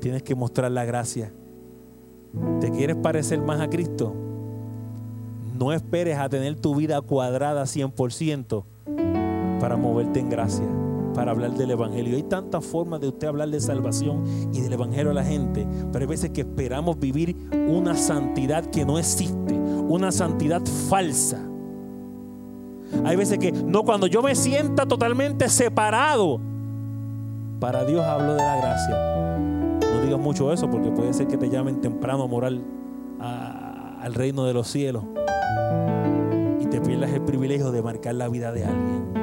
Tienes 0.00 0.22
que 0.22 0.34
mostrar 0.34 0.70
la 0.70 0.86
gracia. 0.86 1.30
¿Te 2.60 2.70
quieres 2.70 2.96
parecer 2.96 3.42
más 3.42 3.60
a 3.60 3.68
Cristo? 3.68 4.14
No 5.58 5.74
esperes 5.74 6.16
a 6.16 6.30
tener 6.30 6.58
tu 6.58 6.74
vida 6.74 6.98
cuadrada 7.02 7.64
100% 7.64 8.64
para 9.60 9.76
moverte 9.76 10.20
en 10.20 10.30
gracia 10.30 10.79
para 11.14 11.32
hablar 11.32 11.52
del 11.54 11.70
Evangelio. 11.70 12.16
Hay 12.16 12.22
tantas 12.22 12.64
formas 12.64 13.00
de 13.00 13.08
usted 13.08 13.28
hablar 13.28 13.48
de 13.48 13.60
salvación 13.60 14.22
y 14.52 14.60
del 14.60 14.72
Evangelio 14.72 15.10
a 15.10 15.14
la 15.14 15.24
gente, 15.24 15.66
pero 15.92 16.04
hay 16.04 16.08
veces 16.08 16.30
que 16.30 16.42
esperamos 16.42 16.98
vivir 16.98 17.36
una 17.68 17.96
santidad 17.96 18.64
que 18.64 18.84
no 18.84 18.98
existe, 18.98 19.54
una 19.54 20.12
santidad 20.12 20.62
falsa. 20.88 21.38
Hay 23.04 23.16
veces 23.16 23.38
que, 23.38 23.52
no, 23.52 23.84
cuando 23.84 24.06
yo 24.06 24.22
me 24.22 24.34
sienta 24.34 24.86
totalmente 24.86 25.48
separado, 25.48 26.40
para 27.60 27.84
Dios 27.84 28.04
hablo 28.04 28.34
de 28.34 28.42
la 28.42 28.56
gracia. 28.56 29.38
No 29.92 30.00
digas 30.02 30.18
mucho 30.18 30.52
eso 30.52 30.70
porque 30.70 30.90
puede 30.90 31.12
ser 31.12 31.26
que 31.26 31.36
te 31.36 31.50
llamen 31.50 31.80
temprano 31.80 32.26
moral 32.26 32.62
al 33.20 34.14
reino 34.14 34.44
de 34.44 34.54
los 34.54 34.66
cielos 34.66 35.04
y 36.58 36.66
te 36.66 36.80
pierdas 36.80 37.10
el 37.10 37.20
privilegio 37.20 37.70
de 37.70 37.82
marcar 37.82 38.14
la 38.14 38.28
vida 38.28 38.50
de 38.50 38.64
alguien. 38.64 39.19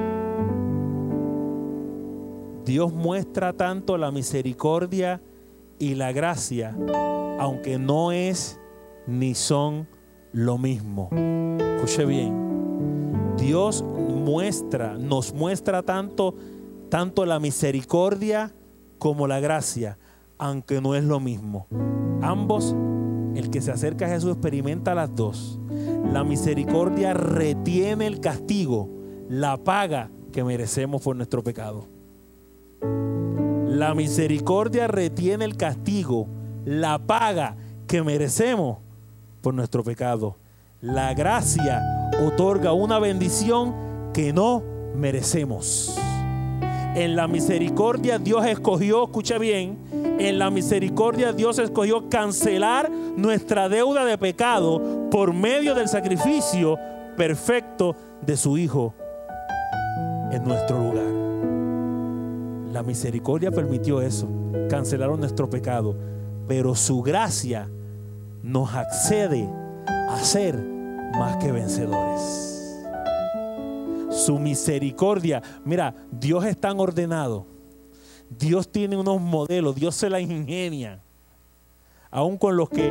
Dios 2.67 2.91
muestra 2.91 3.53
tanto 3.53 3.97
la 3.97 4.11
misericordia 4.11 5.21
y 5.79 5.95
la 5.95 6.11
gracia, 6.11 6.75
aunque 7.39 7.79
no 7.79 8.11
es 8.11 8.59
ni 9.07 9.35
son 9.35 9.87
lo 10.33 10.57
mismo. 10.57 11.09
Escuche 11.75 12.05
bien. 12.05 13.35
Dios 13.37 13.83
muestra, 13.83 14.97
nos 14.97 15.33
muestra 15.33 15.81
tanto, 15.81 16.35
tanto 16.89 17.25
la 17.25 17.39
misericordia 17.39 18.53
como 18.99 19.27
la 19.27 19.39
gracia, 19.39 19.97
aunque 20.37 20.81
no 20.81 20.93
es 20.93 21.05
lo 21.05 21.21
mismo. 21.21 21.67
Ambos, 22.21 22.75
el 23.33 23.49
que 23.49 23.61
se 23.61 23.71
acerca 23.71 24.07
a 24.07 24.09
Jesús 24.09 24.31
experimenta 24.31 24.93
las 24.93 25.15
dos. 25.15 25.57
La 26.11 26.25
misericordia 26.25 27.13
retiene 27.13 28.07
el 28.07 28.19
castigo, 28.19 28.89
la 29.29 29.55
paga 29.55 30.11
que 30.33 30.43
merecemos 30.43 31.01
por 31.01 31.15
nuestro 31.15 31.41
pecado. 31.45 31.96
La 33.77 33.93
misericordia 33.93 34.87
retiene 34.87 35.45
el 35.45 35.55
castigo, 35.55 36.27
la 36.65 36.97
paga 36.97 37.55
que 37.85 38.01
merecemos 38.01 38.79
por 39.39 39.53
nuestro 39.53 39.83
pecado. 39.83 40.35
La 40.81 41.13
gracia 41.13 42.09
otorga 42.25 42.73
una 42.73 42.97
bendición 42.97 43.75
que 44.15 44.33
no 44.33 44.63
merecemos. 44.95 45.95
En 46.95 47.15
la 47.15 47.27
misericordia 47.27 48.17
Dios 48.17 48.47
escogió, 48.47 49.03
escucha 49.03 49.37
bien, 49.37 49.77
en 50.17 50.39
la 50.39 50.49
misericordia 50.49 51.31
Dios 51.31 51.59
escogió 51.59 52.09
cancelar 52.09 52.89
nuestra 52.89 53.69
deuda 53.69 54.05
de 54.05 54.17
pecado 54.17 55.07
por 55.11 55.33
medio 55.33 55.75
del 55.75 55.87
sacrificio 55.87 56.79
perfecto 57.15 57.95
de 58.25 58.37
su 58.37 58.57
Hijo 58.57 58.95
en 60.31 60.43
nuestro 60.43 60.79
lugar. 60.79 61.16
La 62.77 62.83
misericordia 62.83 63.49
permitió 63.49 64.03
eso, 64.03 64.27
cancelaron 64.69 65.19
nuestro 65.19 65.49
pecado, 65.49 65.95
pero 66.47 66.75
su 66.75 67.01
gracia 67.01 67.67
nos 68.43 68.71
accede 68.75 69.49
a 69.87 70.19
ser 70.19 70.55
más 71.17 71.37
que 71.37 71.51
vencedores. 71.51 72.85
Su 74.11 74.37
misericordia, 74.37 75.41
mira, 75.65 75.95
Dios 76.11 76.45
es 76.45 76.55
tan 76.55 76.79
ordenado. 76.79 77.47
Dios 78.29 78.69
tiene 78.69 78.95
unos 78.95 79.19
modelos, 79.19 79.73
Dios 79.73 79.95
se 79.95 80.07
la 80.07 80.21
ingenia. 80.21 81.01
Aún 82.11 82.37
con 82.37 82.55
los 82.57 82.69
que, 82.69 82.89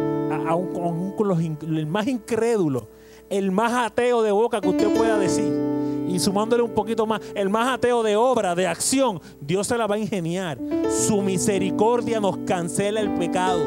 aún, 0.48 1.14
con 1.16 1.28
los, 1.28 1.38
el 1.38 1.86
más 1.86 2.08
incrédulo, 2.08 2.88
el 3.30 3.52
más 3.52 3.86
ateo 3.86 4.22
de 4.22 4.32
boca 4.32 4.60
que 4.60 4.68
usted 4.68 4.92
pueda 4.96 5.16
decir, 5.16 5.65
y 6.08 6.18
sumándole 6.18 6.62
un 6.62 6.70
poquito 6.70 7.06
más, 7.06 7.20
el 7.34 7.48
más 7.48 7.68
ateo 7.68 8.02
de 8.02 8.16
obra, 8.16 8.54
de 8.54 8.66
acción, 8.66 9.20
Dios 9.40 9.66
se 9.66 9.76
la 9.76 9.86
va 9.86 9.96
a 9.96 9.98
ingeniar. 9.98 10.58
Su 11.06 11.20
misericordia 11.22 12.20
nos 12.20 12.38
cancela 12.38 13.00
el 13.00 13.10
pecado. 13.14 13.64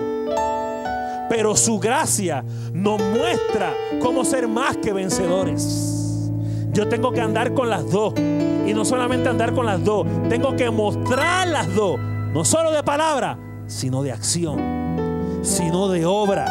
Pero 1.30 1.56
su 1.56 1.80
gracia 1.80 2.44
nos 2.74 3.00
muestra 3.00 3.74
cómo 4.02 4.26
ser 4.26 4.48
más 4.48 4.78
que 4.78 4.94
vencedores. 4.94 6.32
Yo 6.72 6.88
tengo 6.88 7.12
que 7.12 7.22
andar 7.22 7.54
con 7.54 7.70
las 7.70 7.90
dos. 7.92 8.14
Y 8.18 8.74
no 8.74 8.86
solamente 8.86 9.30
andar 9.30 9.54
con 9.54 9.66
las 9.66 9.84
dos, 9.84 10.08
tengo 10.30 10.56
que 10.56 10.70
mostrar 10.70 11.48
las 11.48 11.74
dos. 11.76 12.00
No 12.34 12.46
solo 12.46 12.72
de 12.72 12.84
palabra, 12.84 13.38
sino 13.68 14.02
de 14.02 14.12
acción, 14.12 15.42
sino 15.42 15.90
de 15.90 16.06
obra. 16.06 16.46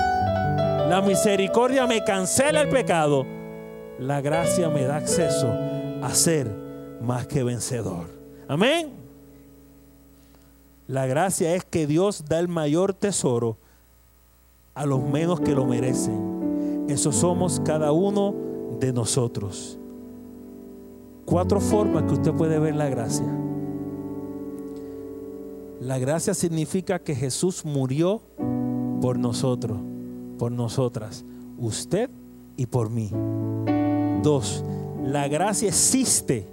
La 0.88 1.00
misericordia 1.00 1.86
me 1.86 2.04
cancela 2.04 2.60
el 2.60 2.68
pecado. 2.68 3.26
La 3.98 4.20
gracia 4.20 4.68
me 4.68 4.84
da 4.84 4.96
acceso 4.96 5.67
a 6.02 6.14
ser 6.14 6.48
más 7.02 7.26
que 7.26 7.42
vencedor. 7.42 8.06
Amén. 8.48 8.90
La 10.86 11.06
gracia 11.06 11.54
es 11.54 11.64
que 11.64 11.86
Dios 11.86 12.24
da 12.28 12.38
el 12.38 12.48
mayor 12.48 12.94
tesoro 12.94 13.56
a 14.74 14.86
los 14.86 15.02
menos 15.02 15.40
que 15.40 15.54
lo 15.54 15.66
merecen. 15.66 16.86
Eso 16.88 17.12
somos 17.12 17.60
cada 17.60 17.92
uno 17.92 18.34
de 18.80 18.92
nosotros. 18.92 19.78
Cuatro 21.26 21.60
formas 21.60 22.04
que 22.04 22.14
usted 22.14 22.32
puede 22.32 22.58
ver 22.58 22.74
la 22.74 22.88
gracia. 22.88 23.26
La 25.80 25.98
gracia 25.98 26.32
significa 26.32 26.98
que 26.98 27.14
Jesús 27.14 27.64
murió 27.64 28.22
por 29.00 29.18
nosotros, 29.18 29.78
por 30.38 30.50
nosotras, 30.50 31.24
usted 31.58 32.08
y 32.56 32.66
por 32.66 32.88
mí. 32.88 33.10
Dos, 34.22 34.64
la 35.08 35.26
gracia 35.26 35.68
existe 35.68 36.46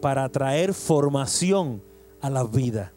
para 0.00 0.28
traer 0.28 0.74
formación 0.74 1.82
a 2.20 2.30
la 2.30 2.44
vida, 2.44 2.92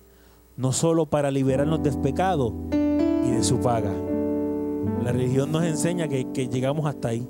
no 0.56 0.72
solo 0.72 1.06
para 1.06 1.32
liberarnos 1.32 1.82
del 1.82 1.98
pecado 2.00 2.54
y 2.72 3.32
de 3.32 3.44
su 3.44 3.60
paga. 3.60 3.92
La 5.04 5.12
religión 5.12 5.52
nos 5.52 5.64
enseña 5.64 6.08
que, 6.08 6.24
llegamos 6.48 6.86
hasta 6.86 7.10
ahí. 7.10 7.28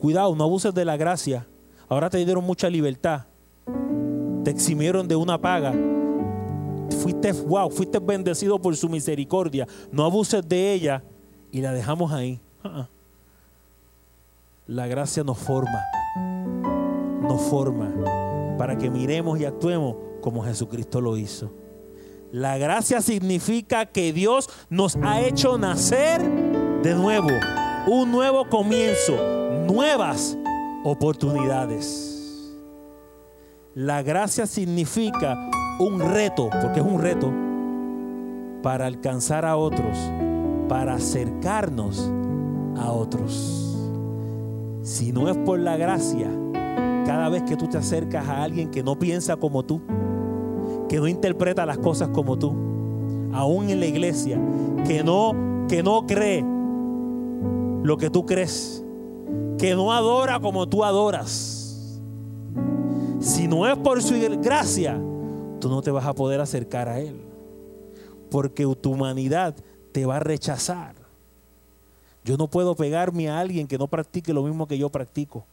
Cuidado, 0.00 0.34
no 0.34 0.44
abuses 0.44 0.74
de 0.74 0.84
la 0.84 0.96
gracia 0.96 1.46
Ahora 1.92 2.08
te 2.08 2.16
dieron 2.24 2.42
mucha 2.42 2.70
libertad. 2.70 3.26
Te 4.44 4.50
eximieron 4.50 5.06
de 5.06 5.14
una 5.14 5.38
paga. 5.38 5.74
Fuiste, 7.02 7.32
wow, 7.32 7.68
fuiste 7.70 7.98
bendecido 7.98 8.58
por 8.58 8.74
su 8.78 8.88
misericordia. 8.88 9.68
No 9.90 10.06
abuses 10.06 10.48
de 10.48 10.72
ella 10.72 11.04
y 11.50 11.60
la 11.60 11.70
dejamos 11.74 12.10
ahí. 12.10 12.40
Ah. 12.64 12.88
La 14.66 14.86
gracia 14.86 15.24
nos 15.24 15.38
forma. 15.38 15.82
Nos 17.20 17.42
forma 17.42 17.92
para 18.56 18.78
que 18.78 18.90
miremos 18.90 19.40
y 19.40 19.44
actuemos 19.44 19.96
como 20.20 20.44
Jesucristo 20.44 21.00
lo 21.00 21.16
hizo. 21.16 21.52
La 22.30 22.58
gracia 22.58 23.02
significa 23.02 23.86
que 23.86 24.12
Dios 24.12 24.48
nos 24.70 24.96
ha 25.02 25.20
hecho 25.20 25.58
nacer 25.58 26.22
de 26.82 26.94
nuevo, 26.94 27.28
un 27.88 28.12
nuevo 28.12 28.48
comienzo, 28.48 29.16
nuevas 29.66 30.38
oportunidades. 30.84 32.54
La 33.74 34.02
gracia 34.02 34.46
significa 34.46 35.36
un 35.80 35.98
reto, 35.98 36.50
porque 36.62 36.78
es 36.78 36.86
un 36.86 37.00
reto, 37.00 37.32
para 38.62 38.86
alcanzar 38.86 39.44
a 39.44 39.56
otros, 39.56 39.98
para 40.68 40.94
acercarnos 40.94 42.08
a 42.76 42.92
otros. 42.92 43.71
Si 44.82 45.12
no 45.12 45.28
es 45.28 45.36
por 45.38 45.60
la 45.60 45.76
gracia, 45.76 46.28
cada 47.06 47.28
vez 47.28 47.42
que 47.44 47.56
tú 47.56 47.68
te 47.68 47.78
acercas 47.78 48.28
a 48.28 48.42
alguien 48.42 48.70
que 48.70 48.82
no 48.82 48.98
piensa 48.98 49.36
como 49.36 49.64
tú, 49.64 49.80
que 50.88 50.98
no 50.98 51.06
interpreta 51.06 51.64
las 51.66 51.78
cosas 51.78 52.08
como 52.08 52.38
tú, 52.38 52.52
aún 53.32 53.70
en 53.70 53.80
la 53.80 53.86
iglesia, 53.86 54.40
que 54.86 55.04
no, 55.04 55.66
que 55.68 55.82
no 55.82 56.06
cree 56.06 56.44
lo 57.82 57.96
que 57.96 58.10
tú 58.10 58.26
crees, 58.26 58.84
que 59.58 59.74
no 59.74 59.92
adora 59.92 60.40
como 60.40 60.68
tú 60.68 60.84
adoras. 60.84 62.00
Si 63.20 63.46
no 63.46 63.68
es 63.68 63.76
por 63.76 64.02
su 64.02 64.14
gracia, 64.40 65.00
tú 65.60 65.68
no 65.68 65.80
te 65.80 65.92
vas 65.92 66.06
a 66.06 66.14
poder 66.14 66.40
acercar 66.40 66.88
a 66.88 66.98
Él. 66.98 67.20
Porque 68.30 68.66
tu 68.80 68.92
humanidad 68.92 69.54
te 69.92 70.06
va 70.06 70.16
a 70.16 70.20
rechazar. 70.20 71.01
Yo 72.24 72.36
no 72.36 72.46
puedo 72.46 72.76
pegarme 72.76 73.28
a 73.28 73.40
alguien 73.40 73.66
que 73.66 73.78
no 73.78 73.88
practique 73.88 74.32
lo 74.32 74.44
mismo 74.44 74.68
que 74.68 74.78
yo 74.78 74.90
practico. 74.90 75.44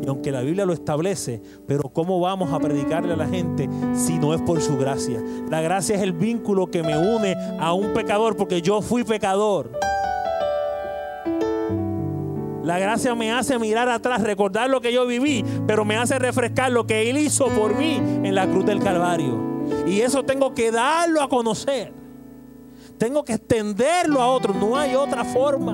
Y 0.00 0.08
aunque 0.08 0.30
la 0.30 0.42
Biblia 0.42 0.64
lo 0.64 0.72
establece, 0.72 1.42
pero 1.66 1.88
¿cómo 1.88 2.20
vamos 2.20 2.52
a 2.52 2.60
predicarle 2.60 3.14
a 3.14 3.16
la 3.16 3.26
gente 3.26 3.68
si 3.92 4.18
no 4.18 4.32
es 4.32 4.40
por 4.42 4.60
su 4.60 4.76
gracia? 4.76 5.20
La 5.50 5.60
gracia 5.60 5.96
es 5.96 6.02
el 6.02 6.12
vínculo 6.12 6.70
que 6.70 6.84
me 6.84 6.96
une 6.96 7.34
a 7.58 7.72
un 7.72 7.92
pecador 7.94 8.36
porque 8.36 8.62
yo 8.62 8.80
fui 8.80 9.02
pecador. 9.02 9.72
La 12.62 12.78
gracia 12.78 13.14
me 13.16 13.32
hace 13.32 13.58
mirar 13.58 13.88
atrás, 13.88 14.22
recordar 14.22 14.70
lo 14.70 14.80
que 14.80 14.92
yo 14.92 15.04
viví, 15.06 15.44
pero 15.66 15.84
me 15.84 15.96
hace 15.96 16.18
refrescar 16.18 16.70
lo 16.70 16.86
que 16.86 17.10
Él 17.10 17.16
hizo 17.16 17.48
por 17.48 17.74
mí 17.74 17.96
en 17.96 18.34
la 18.34 18.46
cruz 18.46 18.66
del 18.66 18.80
Calvario. 18.80 19.64
Y 19.86 20.00
eso 20.00 20.22
tengo 20.22 20.54
que 20.54 20.70
darlo 20.70 21.22
a 21.22 21.28
conocer. 21.28 21.95
Tengo 22.98 23.24
que 23.24 23.34
extenderlo 23.34 24.20
a 24.20 24.28
otros. 24.28 24.56
No 24.56 24.76
hay 24.76 24.94
otra 24.94 25.24
forma. 25.24 25.72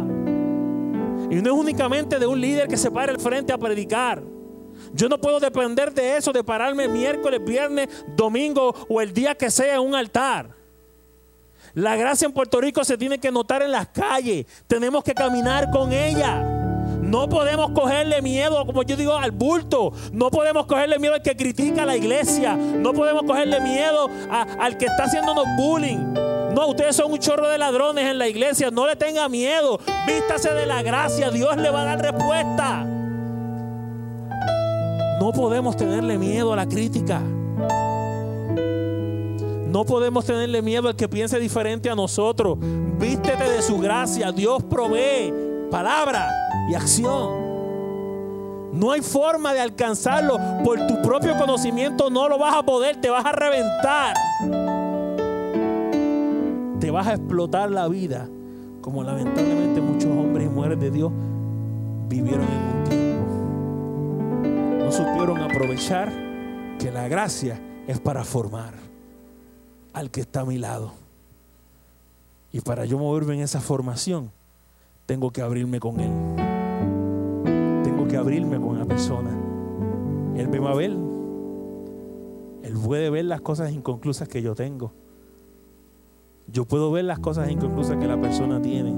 Y 1.30 1.36
no 1.36 1.52
es 1.52 1.58
únicamente 1.58 2.18
de 2.18 2.26
un 2.26 2.40
líder 2.40 2.68
que 2.68 2.76
se 2.76 2.90
para 2.90 3.12
al 3.12 3.20
frente 3.20 3.52
a 3.52 3.58
predicar. 3.58 4.22
Yo 4.92 5.08
no 5.08 5.18
puedo 5.18 5.40
depender 5.40 5.92
de 5.92 6.16
eso, 6.16 6.32
de 6.32 6.44
pararme 6.44 6.88
miércoles, 6.88 7.40
viernes, 7.44 7.88
domingo 8.16 8.74
o 8.88 9.00
el 9.00 9.12
día 9.12 9.34
que 9.34 9.50
sea 9.50 9.74
en 9.76 9.80
un 9.80 9.94
altar. 9.94 10.50
La 11.74 11.96
gracia 11.96 12.26
en 12.26 12.32
Puerto 12.32 12.60
Rico 12.60 12.84
se 12.84 12.98
tiene 12.98 13.18
que 13.18 13.30
notar 13.30 13.62
en 13.62 13.72
las 13.72 13.88
calles. 13.88 14.46
Tenemos 14.66 15.02
que 15.02 15.14
caminar 15.14 15.70
con 15.70 15.92
ella. 15.92 16.42
No 17.00 17.28
podemos 17.28 17.70
cogerle 17.70 18.20
miedo, 18.20 18.64
como 18.66 18.82
yo 18.82 18.96
digo, 18.96 19.16
al 19.16 19.30
bulto. 19.30 19.92
No 20.12 20.30
podemos 20.30 20.66
cogerle 20.66 20.98
miedo 20.98 21.14
al 21.14 21.22
que 21.22 21.36
critica 21.36 21.84
a 21.84 21.86
la 21.86 21.96
iglesia. 21.96 22.56
No 22.56 22.92
podemos 22.92 23.22
cogerle 23.22 23.60
miedo 23.60 24.10
al 24.30 24.76
que 24.76 24.86
está 24.86 25.04
haciéndonos 25.04 25.44
bullying. 25.56 26.41
No, 26.54 26.68
ustedes 26.68 26.96
son 26.96 27.10
un 27.12 27.18
chorro 27.18 27.48
de 27.48 27.56
ladrones 27.56 28.06
en 28.06 28.18
la 28.18 28.28
iglesia. 28.28 28.70
No 28.70 28.86
le 28.86 28.94
tenga 28.96 29.28
miedo. 29.28 29.78
Vístase 30.06 30.52
de 30.52 30.66
la 30.66 30.82
gracia. 30.82 31.30
Dios 31.30 31.56
le 31.56 31.70
va 31.70 31.82
a 31.82 31.84
dar 31.84 32.00
respuesta. 32.00 32.84
No 35.18 35.32
podemos 35.32 35.76
tenerle 35.76 36.18
miedo 36.18 36.52
a 36.52 36.56
la 36.56 36.66
crítica. 36.66 37.20
No 39.72 39.84
podemos 39.86 40.26
tenerle 40.26 40.60
miedo 40.60 40.88
al 40.88 40.96
que 40.96 41.08
piense 41.08 41.38
diferente 41.38 41.88
a 41.88 41.94
nosotros. 41.94 42.58
Vístete 42.60 43.48
de 43.50 43.62
su 43.62 43.78
gracia. 43.78 44.30
Dios 44.30 44.62
provee 44.64 45.32
palabra 45.70 46.28
y 46.68 46.74
acción. 46.74 47.40
No 48.72 48.90
hay 48.92 49.00
forma 49.00 49.54
de 49.54 49.60
alcanzarlo. 49.60 50.38
Por 50.62 50.86
tu 50.86 51.00
propio 51.00 51.36
conocimiento 51.38 52.10
no 52.10 52.28
lo 52.28 52.36
vas 52.36 52.56
a 52.56 52.62
poder. 52.62 53.00
Te 53.00 53.08
vas 53.08 53.24
a 53.24 53.32
reventar. 53.32 54.14
Te 56.82 56.90
vas 56.90 57.06
a 57.06 57.12
explotar 57.14 57.70
la 57.70 57.86
vida. 57.86 58.28
Como 58.80 59.04
lamentablemente 59.04 59.80
muchos 59.80 60.10
hombres 60.10 60.48
y 60.48 60.50
mujeres 60.50 60.80
de 60.80 60.90
Dios 60.90 61.12
vivieron 62.08 62.42
en 62.42 62.58
un 62.58 62.84
tiempo. 62.88 64.84
No 64.84 64.90
supieron 64.90 65.38
aprovechar 65.42 66.12
que 66.80 66.90
la 66.90 67.06
gracia 67.06 67.60
es 67.86 68.00
para 68.00 68.24
formar 68.24 68.74
al 69.92 70.10
que 70.10 70.22
está 70.22 70.40
a 70.40 70.44
mi 70.44 70.58
lado. 70.58 70.94
Y 72.50 72.62
para 72.62 72.84
yo 72.84 72.98
moverme 72.98 73.34
en 73.34 73.42
esa 73.42 73.60
formación, 73.60 74.32
tengo 75.06 75.30
que 75.30 75.40
abrirme 75.40 75.78
con 75.78 76.00
Él. 76.00 76.10
Tengo 77.84 78.08
que 78.08 78.16
abrirme 78.16 78.58
con 78.58 78.80
la 78.80 78.86
persona. 78.86 79.30
Él 80.34 80.48
me 80.48 80.58
va 80.58 80.72
a 80.72 80.74
ver. 80.74 80.90
Él 80.90 82.74
puede 82.84 83.08
ver 83.08 83.26
las 83.26 83.40
cosas 83.40 83.70
inconclusas 83.70 84.26
que 84.26 84.42
yo 84.42 84.56
tengo. 84.56 84.90
Yo 86.46 86.64
puedo 86.64 86.90
ver 86.90 87.04
las 87.04 87.18
cosas 87.18 87.50
inconclusas 87.50 87.96
que 87.96 88.06
la 88.06 88.20
persona 88.20 88.60
tiene. 88.60 88.94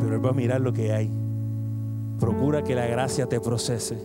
Pero 0.00 0.14
Él 0.14 0.24
va 0.24 0.30
a 0.30 0.34
mirar 0.34 0.60
lo 0.60 0.72
que 0.72 0.92
hay. 0.92 1.10
Procura 2.18 2.62
que 2.62 2.74
la 2.74 2.86
gracia 2.86 3.26
te 3.26 3.40
procese. 3.40 3.98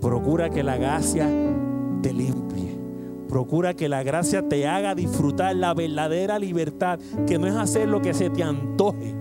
Procura 0.00 0.50
que 0.50 0.62
la 0.62 0.76
gracia 0.76 1.28
te 2.02 2.12
limpie. 2.12 2.76
Procura 3.28 3.74
que 3.74 3.88
la 3.88 4.02
gracia 4.02 4.48
te 4.48 4.66
haga 4.66 4.94
disfrutar 4.94 5.56
la 5.56 5.74
verdadera 5.74 6.38
libertad, 6.38 6.98
que 7.26 7.38
no 7.38 7.46
es 7.46 7.54
hacer 7.54 7.88
lo 7.88 8.00
que 8.00 8.14
se 8.14 8.30
te 8.30 8.42
antoje. 8.42 9.14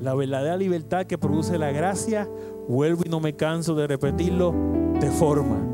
La 0.00 0.14
verdadera 0.14 0.58
libertad 0.58 1.06
que 1.06 1.16
produce 1.16 1.56
la 1.56 1.70
gracia, 1.70 2.28
vuelvo 2.68 3.04
y 3.06 3.08
no 3.08 3.20
me 3.20 3.34
canso 3.34 3.74
de 3.74 3.86
repetirlo, 3.86 4.54
te 5.00 5.10
forma. 5.10 5.73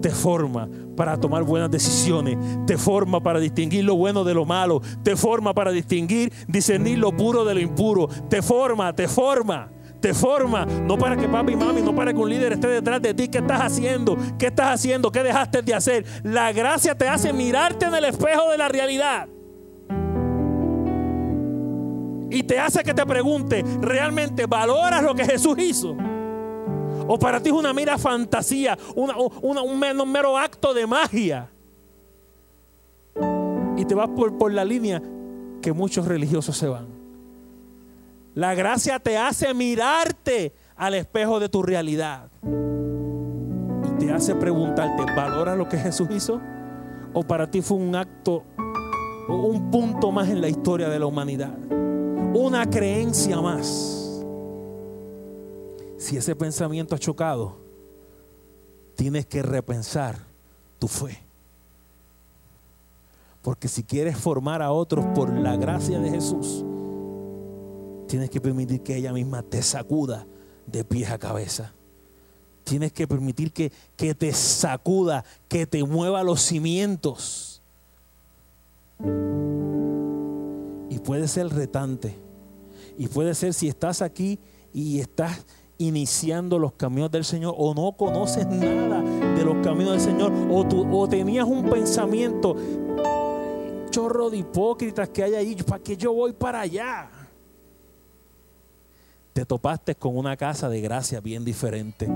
Te 0.00 0.10
forma 0.10 0.68
para 0.96 1.18
tomar 1.18 1.42
buenas 1.42 1.70
decisiones, 1.70 2.38
te 2.66 2.76
forma 2.78 3.22
para 3.22 3.38
distinguir 3.38 3.84
lo 3.84 3.96
bueno 3.96 4.24
de 4.24 4.34
lo 4.34 4.44
malo, 4.44 4.80
te 5.02 5.16
forma 5.16 5.54
para 5.54 5.70
distinguir, 5.70 6.32
discernir 6.48 6.98
lo 6.98 7.12
puro 7.16 7.44
de 7.44 7.54
lo 7.54 7.60
impuro, 7.60 8.08
te 8.28 8.42
forma, 8.42 8.94
te 8.94 9.08
forma 9.08 9.70
te 10.00 10.14
forma, 10.14 10.64
no 10.64 10.96
para 10.96 11.16
que 11.16 11.28
papi 11.28 11.52
y 11.52 11.56
mami, 11.56 11.82
no 11.82 11.94
para 11.94 12.12
que 12.12 12.18
un 12.18 12.30
líder 12.30 12.54
esté 12.54 12.68
detrás 12.68 13.02
de 13.02 13.12
ti. 13.12 13.28
¿Qué 13.28 13.38
estás 13.38 13.60
haciendo? 13.60 14.16
¿Qué 14.38 14.46
estás 14.46 14.74
haciendo? 14.74 15.12
¿Qué 15.12 15.22
dejaste 15.22 15.62
de 15.62 15.74
hacer? 15.74 16.04
La 16.22 16.52
gracia 16.52 16.96
te 16.96 17.06
hace 17.06 17.32
mirarte 17.32 17.86
en 17.86 17.94
el 17.94 18.06
espejo 18.06 18.50
de 18.50 18.58
la 18.58 18.68
realidad. 18.68 19.28
Y 22.30 22.44
te 22.44 22.58
hace 22.58 22.82
que 22.82 22.94
te 22.94 23.04
pregunte, 23.04 23.64
¿realmente 23.80 24.46
valoras 24.46 25.02
lo 25.02 25.14
que 25.14 25.24
Jesús 25.24 25.58
hizo? 25.58 25.96
¿O 27.12 27.18
para 27.18 27.42
ti 27.42 27.48
es 27.48 27.56
una 27.56 27.72
mera 27.72 27.98
fantasía, 27.98 28.78
un, 28.94 29.80
mero, 30.12 30.38
acto 30.38 30.72
de 30.72 30.86
magia? 30.86 31.50
Y 33.76 33.84
te 33.84 33.96
vas 33.96 34.08
por, 34.10 34.38
por 34.38 34.52
la 34.52 34.64
línea 34.64 35.02
que 35.60 35.72
muchos 35.72 36.06
religiosos 36.06 36.56
se 36.56 36.68
van. 36.68 36.86
La 38.36 38.54
gracia 38.54 39.00
te 39.00 39.18
hace 39.18 39.52
mirarte 39.54 40.52
al 40.76 40.94
espejo 40.94 41.40
de 41.40 41.48
tu 41.48 41.64
realidad. 41.64 42.30
Y 42.44 43.98
te 43.98 44.12
hace 44.12 44.36
preguntarte, 44.36 45.02
¿valora 45.16 45.56
lo 45.56 45.68
que 45.68 45.78
Jesús 45.78 46.06
hizo? 46.12 46.40
¿O 47.12 47.24
para 47.24 47.50
ti 47.50 47.60
fue 47.60 47.78
un 47.78 47.96
acto, 47.96 48.44
un 49.26 49.68
punto 49.72 50.12
más 50.12 50.28
en 50.28 50.40
la 50.40 50.48
historia 50.48 50.88
de 50.88 51.00
la 51.00 51.06
humanidad? 51.06 51.58
Una 52.34 52.70
creencia 52.70 53.40
más. 53.40 53.99
Si 56.00 56.16
ese 56.16 56.34
pensamiento 56.34 56.96
ha 56.96 56.98
chocado, 56.98 57.58
tienes 58.96 59.26
que 59.26 59.42
repensar 59.42 60.18
tu 60.80 60.88
fe. 60.88 61.22
Porque 63.42 63.68
si 63.68 63.84
quieres 63.84 64.16
formar 64.16 64.62
a 64.62 64.72
otros 64.72 65.04
por 65.14 65.32
la 65.32 65.56
gracia 65.56 66.00
de 66.00 66.10
Jesús, 66.10 66.64
Tienes 68.10 68.28
que 68.28 68.40
permitir 68.40 68.80
que 68.80 68.96
ella 68.96 69.12
misma 69.12 69.40
te 69.44 69.62
sacuda 69.62 70.26
de 70.66 70.82
pies 70.82 71.12
a 71.12 71.18
cabeza. 71.18 71.72
Tienes 72.64 72.92
que 72.92 73.06
permitir 73.06 73.52
que, 73.52 73.70
que 73.96 74.16
te 74.16 74.32
sacuda, 74.32 75.24
que 75.46 75.64
te 75.64 75.84
mueva 75.84 76.24
los 76.24 76.42
cimientos. 76.42 77.62
Y 80.88 80.98
puede 80.98 81.28
ser 81.28 81.50
retante. 81.50 82.16
Y 82.98 83.06
puede 83.06 83.36
ser 83.36 83.54
si 83.54 83.68
estás 83.68 84.02
aquí 84.02 84.40
y 84.74 84.98
estás 84.98 85.46
iniciando 85.80 86.58
los 86.58 86.74
caminos 86.74 87.10
del 87.10 87.24
Señor 87.24 87.54
o 87.56 87.74
no 87.74 87.92
conoces 87.92 88.46
nada 88.46 89.02
de 89.02 89.44
los 89.44 89.56
caminos 89.64 89.92
del 89.92 90.00
Señor 90.00 90.32
o, 90.50 90.64
tú, 90.64 90.86
o 90.96 91.08
tenías 91.08 91.46
un 91.46 91.68
pensamiento 91.68 92.56
chorro 93.90 94.30
de 94.30 94.38
hipócritas 94.38 95.08
que 95.08 95.24
hay 95.24 95.34
ahí, 95.34 95.56
¿para 95.56 95.82
qué 95.82 95.96
yo 95.96 96.12
voy 96.12 96.32
para 96.32 96.60
allá? 96.60 97.10
te 99.32 99.46
topaste 99.46 99.94
con 99.94 100.18
una 100.18 100.36
casa 100.36 100.68
de 100.68 100.82
gracia 100.82 101.20
bien 101.20 101.44
diferente. 101.44 102.06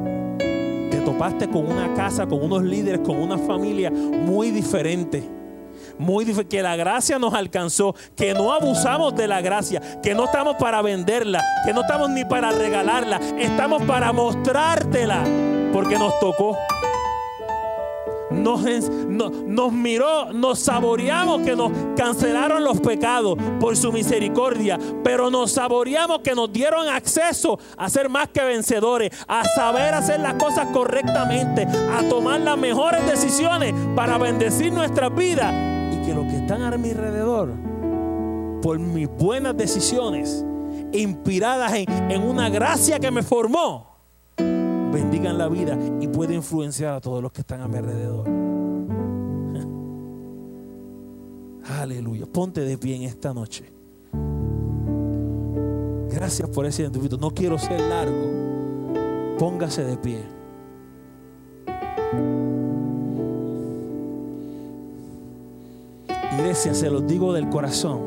Te 0.90 1.00
topaste 1.04 1.48
con 1.48 1.64
una 1.64 1.94
casa, 1.94 2.26
con 2.26 2.42
unos 2.42 2.62
líderes, 2.62 3.00
con 3.00 3.16
una 3.16 3.38
familia 3.38 3.90
muy 3.90 4.50
diferente. 4.50 5.22
Muy 5.98 6.24
diferente, 6.24 6.56
que 6.56 6.62
la 6.62 6.76
gracia 6.76 7.18
nos 7.18 7.34
alcanzó, 7.34 7.94
que 8.16 8.34
no 8.34 8.52
abusamos 8.52 9.14
de 9.14 9.28
la 9.28 9.40
gracia, 9.40 9.80
que 10.02 10.14
no 10.14 10.24
estamos 10.24 10.56
para 10.56 10.82
venderla, 10.82 11.42
que 11.64 11.72
no 11.72 11.82
estamos 11.82 12.10
ni 12.10 12.24
para 12.24 12.50
regalarla, 12.50 13.20
estamos 13.38 13.82
para 13.84 14.12
mostrártela, 14.12 15.24
porque 15.72 15.98
nos 15.98 16.18
tocó. 16.18 16.56
Nos, 18.30 19.72
miró, 19.72 20.32
nos 20.32 20.58
saboreamos 20.58 21.42
que 21.42 21.54
nos 21.54 21.70
cancelaron 21.96 22.64
los 22.64 22.80
pecados 22.80 23.38
por 23.60 23.76
su 23.76 23.92
misericordia, 23.92 24.78
pero 25.04 25.30
nos 25.30 25.52
saboreamos 25.52 26.18
que 26.20 26.34
nos 26.34 26.52
dieron 26.52 26.88
acceso 26.88 27.58
a 27.76 27.88
ser 27.88 28.08
más 28.08 28.28
que 28.28 28.42
vencedores, 28.42 29.12
a 29.28 29.44
saber 29.44 29.94
hacer 29.94 30.20
las 30.20 30.34
cosas 30.34 30.66
correctamente, 30.72 31.62
a 31.96 32.08
tomar 32.08 32.40
las 32.40 32.58
mejores 32.58 33.06
decisiones 33.06 33.72
para 33.94 34.18
bendecir 34.18 34.72
nuestras 34.72 35.14
vidas 35.14 35.73
que 36.04 36.14
los 36.14 36.26
que 36.26 36.36
están 36.36 36.62
a 36.62 36.76
mi 36.76 36.90
alrededor, 36.90 37.52
por 38.62 38.78
mis 38.78 39.08
buenas 39.08 39.56
decisiones, 39.56 40.44
inspiradas 40.92 41.72
en, 41.74 42.22
una 42.22 42.48
gracia 42.48 42.98
que 42.98 43.10
me 43.10 43.22
formó, 43.22 43.96
bendigan 44.36 45.38
la 45.38 45.48
vida 45.48 45.78
y 46.00 46.08
puede 46.08 46.34
influenciar 46.34 46.94
a 46.94 47.00
todos 47.00 47.22
los 47.22 47.32
que 47.32 47.40
están 47.40 47.60
a 47.60 47.68
mi 47.68 47.78
alrededor. 47.78 48.28
Aleluya. 51.80 52.26
Ponte 52.26 52.60
de 52.60 52.78
pie 52.78 52.96
en 52.96 53.02
esta 53.02 53.32
noche. 53.32 53.72
Gracias 56.10 56.48
por 56.50 56.66
ese 56.66 56.82
identificio. 56.82 57.18
No 57.18 57.30
quiero 57.30 57.58
ser 57.58 57.80
largo. 57.80 59.36
Póngase 59.38 59.84
de 59.84 59.96
pie. 59.96 60.33
Se 66.52 66.90
los 66.90 67.06
digo 67.06 67.32
del 67.32 67.48
corazón. 67.48 68.00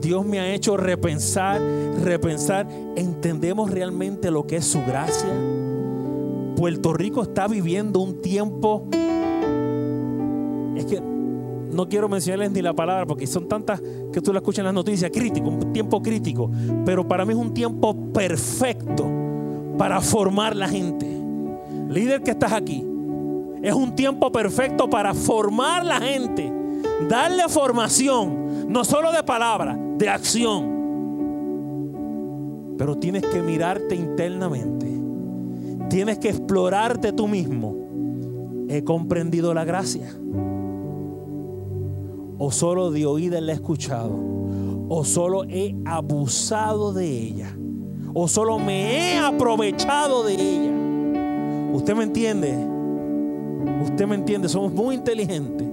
Dios 0.00 0.24
me 0.24 0.38
ha 0.38 0.54
hecho 0.54 0.76
repensar, 0.76 1.60
repensar. 2.02 2.66
¿Entendemos 2.94 3.70
realmente 3.70 4.30
lo 4.30 4.46
que 4.46 4.56
es 4.56 4.64
su 4.64 4.80
gracia? 4.80 5.30
Puerto 6.56 6.92
Rico 6.92 7.22
está 7.22 7.48
viviendo 7.48 8.00
un 8.00 8.20
tiempo. 8.20 8.86
Es 10.76 10.84
que 10.84 11.00
no 11.00 11.88
quiero 11.88 12.08
mencionarles 12.08 12.52
ni 12.52 12.62
la 12.62 12.72
palabra 12.72 13.04
porque 13.04 13.26
son 13.26 13.48
tantas 13.48 13.82
que 14.12 14.20
tú 14.20 14.32
la 14.32 14.38
escuchas 14.38 14.60
en 14.60 14.66
las 14.66 14.74
noticias. 14.74 15.10
Crítico, 15.12 15.48
un 15.48 15.72
tiempo 15.72 16.00
crítico. 16.02 16.50
Pero 16.84 17.06
para 17.06 17.24
mí 17.24 17.32
es 17.32 17.38
un 17.38 17.52
tiempo 17.52 17.94
perfecto 18.12 19.06
para 19.76 20.00
formar 20.00 20.54
la 20.54 20.68
gente. 20.68 21.06
Líder 21.88 22.22
que 22.22 22.30
estás 22.30 22.52
aquí. 22.52 22.87
Es 23.62 23.74
un 23.74 23.94
tiempo 23.94 24.30
perfecto 24.30 24.88
para 24.88 25.14
formar 25.14 25.84
la 25.84 26.00
gente. 26.00 26.52
Darle 27.08 27.48
formación 27.48 28.70
no 28.72 28.84
solo 28.84 29.12
de 29.12 29.22
palabra, 29.22 29.78
de 29.96 30.08
acción. 30.08 30.78
Pero 32.76 32.96
tienes 32.96 33.24
que 33.26 33.42
mirarte 33.42 33.94
internamente. 33.94 34.86
Tienes 35.88 36.18
que 36.18 36.28
explorarte 36.28 37.12
tú 37.12 37.26
mismo. 37.26 37.74
He 38.68 38.84
comprendido 38.84 39.54
la 39.54 39.64
gracia. 39.64 40.12
O 42.38 42.52
solo 42.52 42.90
de 42.90 43.06
oída 43.06 43.40
la 43.40 43.52
he 43.52 43.54
escuchado. 43.54 44.14
O 44.88 45.04
solo 45.04 45.44
he 45.44 45.74
abusado 45.84 46.92
de 46.92 47.06
ella. 47.06 47.56
O 48.14 48.28
solo 48.28 48.58
me 48.58 49.14
he 49.14 49.18
aprovechado 49.18 50.22
de 50.22 50.34
ella. 50.34 51.72
¿Usted 51.72 51.94
me 51.96 52.04
entiende? 52.04 52.77
Usted 53.82 54.06
me 54.06 54.14
entiende, 54.16 54.48
somos 54.48 54.72
muy 54.72 54.96
inteligentes. 54.96 55.66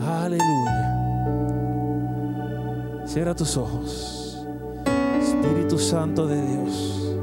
Aleluya. 0.00 0.84
Cierra 3.06 3.34
tus 3.34 3.56
ojos. 3.56 4.44
Espíritu 5.20 5.78
Santo 5.78 6.26
de 6.26 6.40
Dios. 6.40 7.14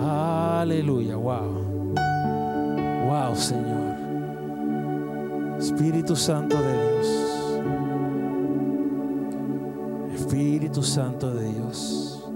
Aleluya. 0.00 1.16
Wow. 1.16 1.64
Wow, 3.06 3.34
Señor. 3.36 3.96
Espíritu 5.58 6.14
Santo 6.14 6.56
de 6.60 6.72
Dios. 6.72 7.26
Espíritu 10.14 10.82
Santo 10.82 11.34
de 11.34 11.52
Dios. 11.52 12.28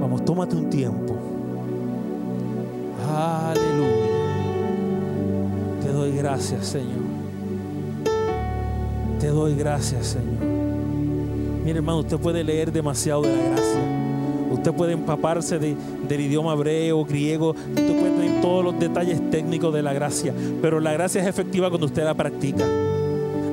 Vamos, 0.00 0.24
tómate 0.24 0.56
un 0.56 0.70
tiempo. 0.70 1.39
Aleluya. 3.10 4.06
Te 5.82 5.92
doy 5.92 6.16
gracias, 6.16 6.66
Señor. 6.66 7.00
Te 9.18 9.28
doy 9.28 9.54
gracias, 9.54 10.06
Señor. 10.06 10.44
Mire, 11.64 11.78
hermano, 11.78 11.98
usted 11.98 12.18
puede 12.18 12.42
leer 12.42 12.72
demasiado 12.72 13.22
de 13.22 13.36
la 13.36 13.42
gracia. 13.50 13.80
Usted 14.50 14.72
puede 14.72 14.92
empaparse 14.92 15.58
de, 15.58 15.76
del 16.08 16.20
idioma 16.20 16.54
hebreo, 16.54 17.04
griego. 17.04 17.50
Usted 17.50 17.98
puede 17.98 18.10
tener 18.16 18.40
todos 18.40 18.64
los 18.64 18.78
detalles 18.78 19.30
técnicos 19.30 19.72
de 19.74 19.82
la 19.82 19.92
gracia. 19.92 20.32
Pero 20.62 20.80
la 20.80 20.92
gracia 20.92 21.20
es 21.20 21.28
efectiva 21.28 21.68
cuando 21.68 21.86
usted 21.86 22.04
la 22.04 22.14
practica. 22.14 22.66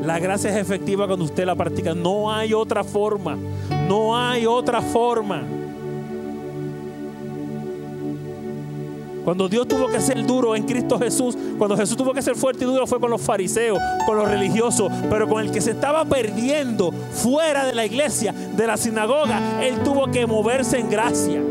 La 0.03 0.19
gracia 0.19 0.49
es 0.49 0.55
efectiva 0.55 1.05
cuando 1.05 1.25
usted 1.25 1.45
la 1.45 1.55
practica. 1.55 1.93
No 1.93 2.31
hay 2.31 2.53
otra 2.53 2.83
forma. 2.83 3.37
No 3.87 4.17
hay 4.17 4.45
otra 4.45 4.81
forma. 4.81 5.43
Cuando 9.27 9.49
Dios 9.49 9.67
tuvo 9.67 9.87
que 9.87 9.99
ser 9.99 10.25
duro 10.25 10.55
en 10.55 10.63
Cristo 10.63 10.97
Jesús, 10.97 11.37
cuando 11.57 11.75
Jesús 11.75 11.97
tuvo 11.97 12.13
que 12.13 12.21
ser 12.21 12.37
fuerte 12.37 12.63
y 12.63 12.65
duro 12.65 12.87
fue 12.87 12.97
con 12.97 13.11
los 13.11 13.21
fariseos, 13.21 13.77
con 14.05 14.15
los 14.15 14.25
religiosos, 14.25 14.89
pero 15.09 15.27
con 15.27 15.43
el 15.43 15.51
que 15.51 15.59
se 15.59 15.71
estaba 15.71 16.05
perdiendo 16.05 16.93
fuera 17.11 17.65
de 17.65 17.75
la 17.75 17.85
iglesia, 17.85 18.31
de 18.31 18.65
la 18.65 18.77
sinagoga, 18.77 19.61
Él 19.61 19.83
tuvo 19.83 20.09
que 20.09 20.25
moverse 20.25 20.79
en 20.79 20.89
gracia. 20.89 21.41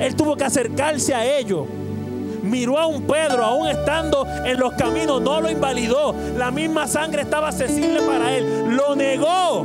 Él 0.00 0.16
tuvo 0.16 0.34
que 0.34 0.42
acercarse 0.42 1.14
a 1.14 1.24
ellos. 1.38 1.64
Miró 2.42 2.76
a 2.76 2.88
un 2.88 3.02
Pedro, 3.02 3.44
aún 3.44 3.68
estando 3.68 4.26
en 4.44 4.58
los 4.58 4.72
caminos, 4.72 5.22
no 5.22 5.40
lo 5.40 5.48
invalidó. 5.48 6.12
La 6.36 6.50
misma 6.50 6.88
sangre 6.88 7.22
estaba 7.22 7.50
accesible 7.50 8.00
para 8.00 8.34
él. 8.34 8.74
Lo 8.76 8.96
negó. 8.96 9.64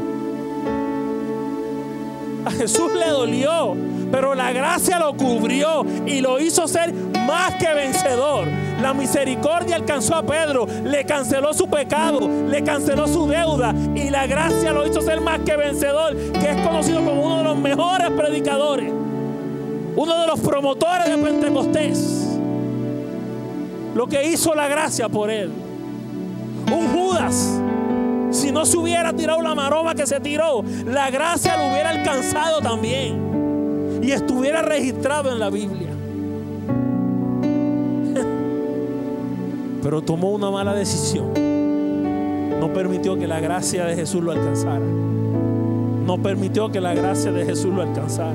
A 2.46 2.52
Jesús 2.52 2.94
le 2.94 3.10
dolió, 3.10 3.76
pero 4.12 4.36
la 4.36 4.52
gracia 4.54 5.00
lo 5.00 5.18
cubrió 5.18 5.84
y 6.06 6.22
lo 6.22 6.40
hizo 6.40 6.68
ser 6.68 6.94
más 7.26 7.56
que 7.56 7.74
vencedor. 7.74 8.48
La 8.82 8.94
misericordia 8.94 9.78
alcanzó 9.78 10.16
a 10.16 10.24
Pedro, 10.24 10.68
le 10.84 11.06
canceló 11.06 11.54
su 11.54 11.68
pecado, 11.68 12.30
le 12.48 12.64
canceló 12.64 13.08
su 13.08 13.28
deuda 13.28 13.74
y 13.96 14.10
la 14.10 14.28
gracia 14.28 14.72
lo 14.72 14.86
hizo 14.86 15.02
ser 15.02 15.22
más 15.22 15.40
que 15.40 15.56
vencedor, 15.56 16.16
que 16.16 16.52
es 16.52 16.62
conocido 16.62 17.04
como 17.04 17.26
uno 17.26 17.38
de 17.40 17.44
los 17.44 17.58
mejores 17.58 18.12
predicadores, 18.12 18.92
uno 19.96 20.20
de 20.22 20.28
los 20.28 20.40
promotores 20.40 21.08
de 21.08 21.18
Pentecostés. 21.18 22.22
Lo 23.96 24.08
que 24.08 24.28
hizo 24.28 24.54
la 24.54 24.68
gracia 24.68 25.08
por 25.08 25.30
él. 25.30 25.52
Un 26.70 26.88
Judas, 26.90 27.60
si 28.32 28.52
no 28.52 28.66
se 28.66 28.78
hubiera 28.78 29.14
tirado 29.14 29.42
la 29.42 29.56
maroma 29.56 29.96
que 29.96 30.06
se 30.06 30.20
tiró, 30.20 30.64
la 30.86 31.10
gracia 31.10 31.56
lo 31.56 31.72
hubiera 31.72 31.92
alcanzado 31.92 32.60
también 32.60 34.00
y 34.04 34.12
estuviera 34.12 34.62
registrado 34.62 35.32
en 35.32 35.40
la 35.40 35.50
Biblia. 35.50 35.95
Pero 39.86 40.02
tomó 40.02 40.32
una 40.32 40.50
mala 40.50 40.74
decisión. 40.74 41.32
No 42.60 42.74
permitió 42.74 43.20
que 43.20 43.28
la 43.28 43.40
gracia 43.40 43.86
de 43.86 43.96
Jesús 43.96 44.24
lo 44.24 44.32
alcanzara. 44.32 44.80
No 44.80 46.18
permitió 46.24 46.72
que 46.72 46.82
la 46.82 46.96
gracia 46.96 47.32
de 47.32 47.46
Jesús 47.46 47.72
lo 47.72 47.84
alcanzara. 47.84 48.34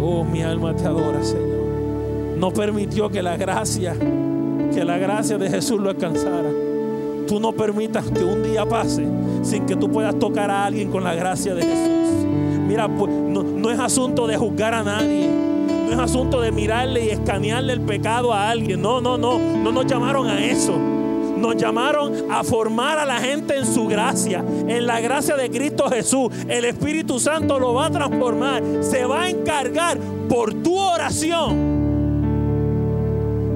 Oh, 0.00 0.24
mi 0.24 0.40
alma 0.40 0.74
te 0.74 0.86
adora, 0.86 1.22
Señor. 1.22 2.38
No 2.38 2.52
permitió 2.52 3.10
que 3.10 3.22
la 3.22 3.36
gracia, 3.36 3.94
que 4.72 4.82
la 4.82 4.96
gracia 4.96 5.36
de 5.36 5.50
Jesús 5.50 5.78
lo 5.78 5.90
alcanzara. 5.90 6.48
Tú 7.28 7.38
no 7.38 7.52
permitas 7.52 8.10
que 8.10 8.24
un 8.24 8.42
día 8.42 8.64
pase 8.64 9.04
sin 9.42 9.66
que 9.66 9.76
tú 9.76 9.90
puedas 9.90 10.18
tocar 10.18 10.50
a 10.50 10.64
alguien 10.64 10.90
con 10.90 11.04
la 11.04 11.14
gracia 11.14 11.54
de 11.54 11.64
Jesús. 11.64 12.26
Mira, 12.66 12.88
pues 12.88 13.12
no, 13.12 13.42
no 13.42 13.70
es 13.70 13.78
asunto 13.78 14.26
de 14.26 14.38
juzgar 14.38 14.72
a 14.72 14.82
nadie 14.82 15.49
no 15.90 15.96
es 15.96 16.10
asunto 16.10 16.40
de 16.40 16.52
mirarle 16.52 17.06
y 17.06 17.08
escanearle 17.10 17.72
el 17.72 17.80
pecado 17.80 18.32
a 18.32 18.48
alguien. 18.48 18.80
No, 18.80 19.00
no, 19.00 19.18
no. 19.18 19.38
No 19.38 19.72
nos 19.72 19.86
llamaron 19.86 20.28
a 20.28 20.44
eso. 20.44 20.78
Nos 20.78 21.56
llamaron 21.56 22.30
a 22.30 22.44
formar 22.44 22.98
a 22.98 23.04
la 23.04 23.18
gente 23.18 23.56
en 23.56 23.66
su 23.66 23.86
gracia, 23.86 24.44
en 24.68 24.86
la 24.86 25.00
gracia 25.00 25.36
de 25.36 25.50
Cristo 25.50 25.88
Jesús. 25.88 26.28
El 26.48 26.64
Espíritu 26.64 27.18
Santo 27.18 27.58
lo 27.58 27.74
va 27.74 27.86
a 27.86 27.90
transformar. 27.90 28.62
Se 28.82 29.04
va 29.04 29.22
a 29.22 29.30
encargar 29.30 29.98
por 30.28 30.54
tu 30.62 30.76
oración 30.76 31.80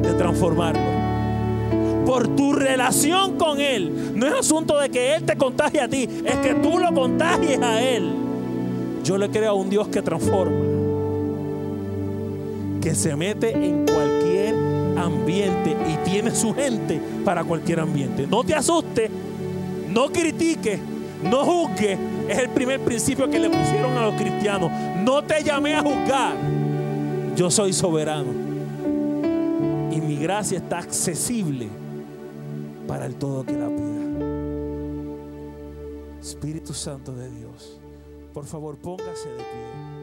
de 0.03 0.13
transformarlo. 0.15 0.83
Por 2.05 2.35
tu 2.35 2.53
relación 2.53 3.37
con 3.39 3.61
Él. 3.61 4.13
No 4.15 4.27
es 4.27 4.35
asunto 4.35 4.77
de 4.79 4.91
que 4.91 5.15
Él 5.15 5.25
te 5.25 5.37
contagie 5.37 5.81
a 5.81 5.89
ti, 5.89 6.09
es 6.25 6.37
que 6.37 6.55
tú 6.55 6.79
lo 6.79 6.93
contagies 6.93 7.61
a 7.61 7.81
Él. 7.81 8.13
Yo 9.05 9.19
le 9.19 9.31
creo 9.31 9.51
a 9.51 9.55
un 9.55 9.71
Dios 9.71 9.89
que 9.89 10.03
transforma 10.03 10.74
que 12.85 12.95
se 12.95 13.17
mete 13.17 13.51
en 13.51 13.87
cualquier 13.87 14.55
ambiente 14.99 15.75
y 15.89 15.97
tiene 16.07 16.31
su 16.35 16.53
gente 16.55 17.01
para 17.25 17.43
cualquier 17.43 17.81
ambiente. 17.81 18.27
No 18.27 18.45
te 18.45 18.55
asustes, 18.55 19.11
no 19.89 20.11
critiques, 20.11 20.79
no 21.23 21.47
juzgues. 21.47 21.99
Es 22.29 22.39
el 22.39 22.51
primer 22.51 22.81
principio 22.81 23.31
que 23.31 23.39
le 23.39 23.49
pusieron 23.49 23.97
a 23.97 24.03
los 24.03 24.15
cristianos. 24.17 24.71
No 25.03 25.25
te 25.25 25.43
llamé 25.43 25.75
a 25.75 25.81
juzgar. 25.81 26.37
Yo 27.35 27.51
soy 27.51 27.73
soberano. 27.73 28.33
Y 29.91 29.99
mi 30.03 30.17
gracia 30.17 30.59
está 30.59 30.81
accesible 30.81 31.69
para 32.87 33.07
el 33.07 33.15
todo 33.15 33.47
que 33.47 33.53
la 33.53 33.69
pida. 33.69 33.95
Espíritu 36.21 36.75
Santo 36.75 37.15
de 37.15 37.31
Dios, 37.31 37.81
por 38.35 38.45
favor 38.45 38.77
póngase 38.77 39.31
de 39.31 39.37
pie. 39.37 39.94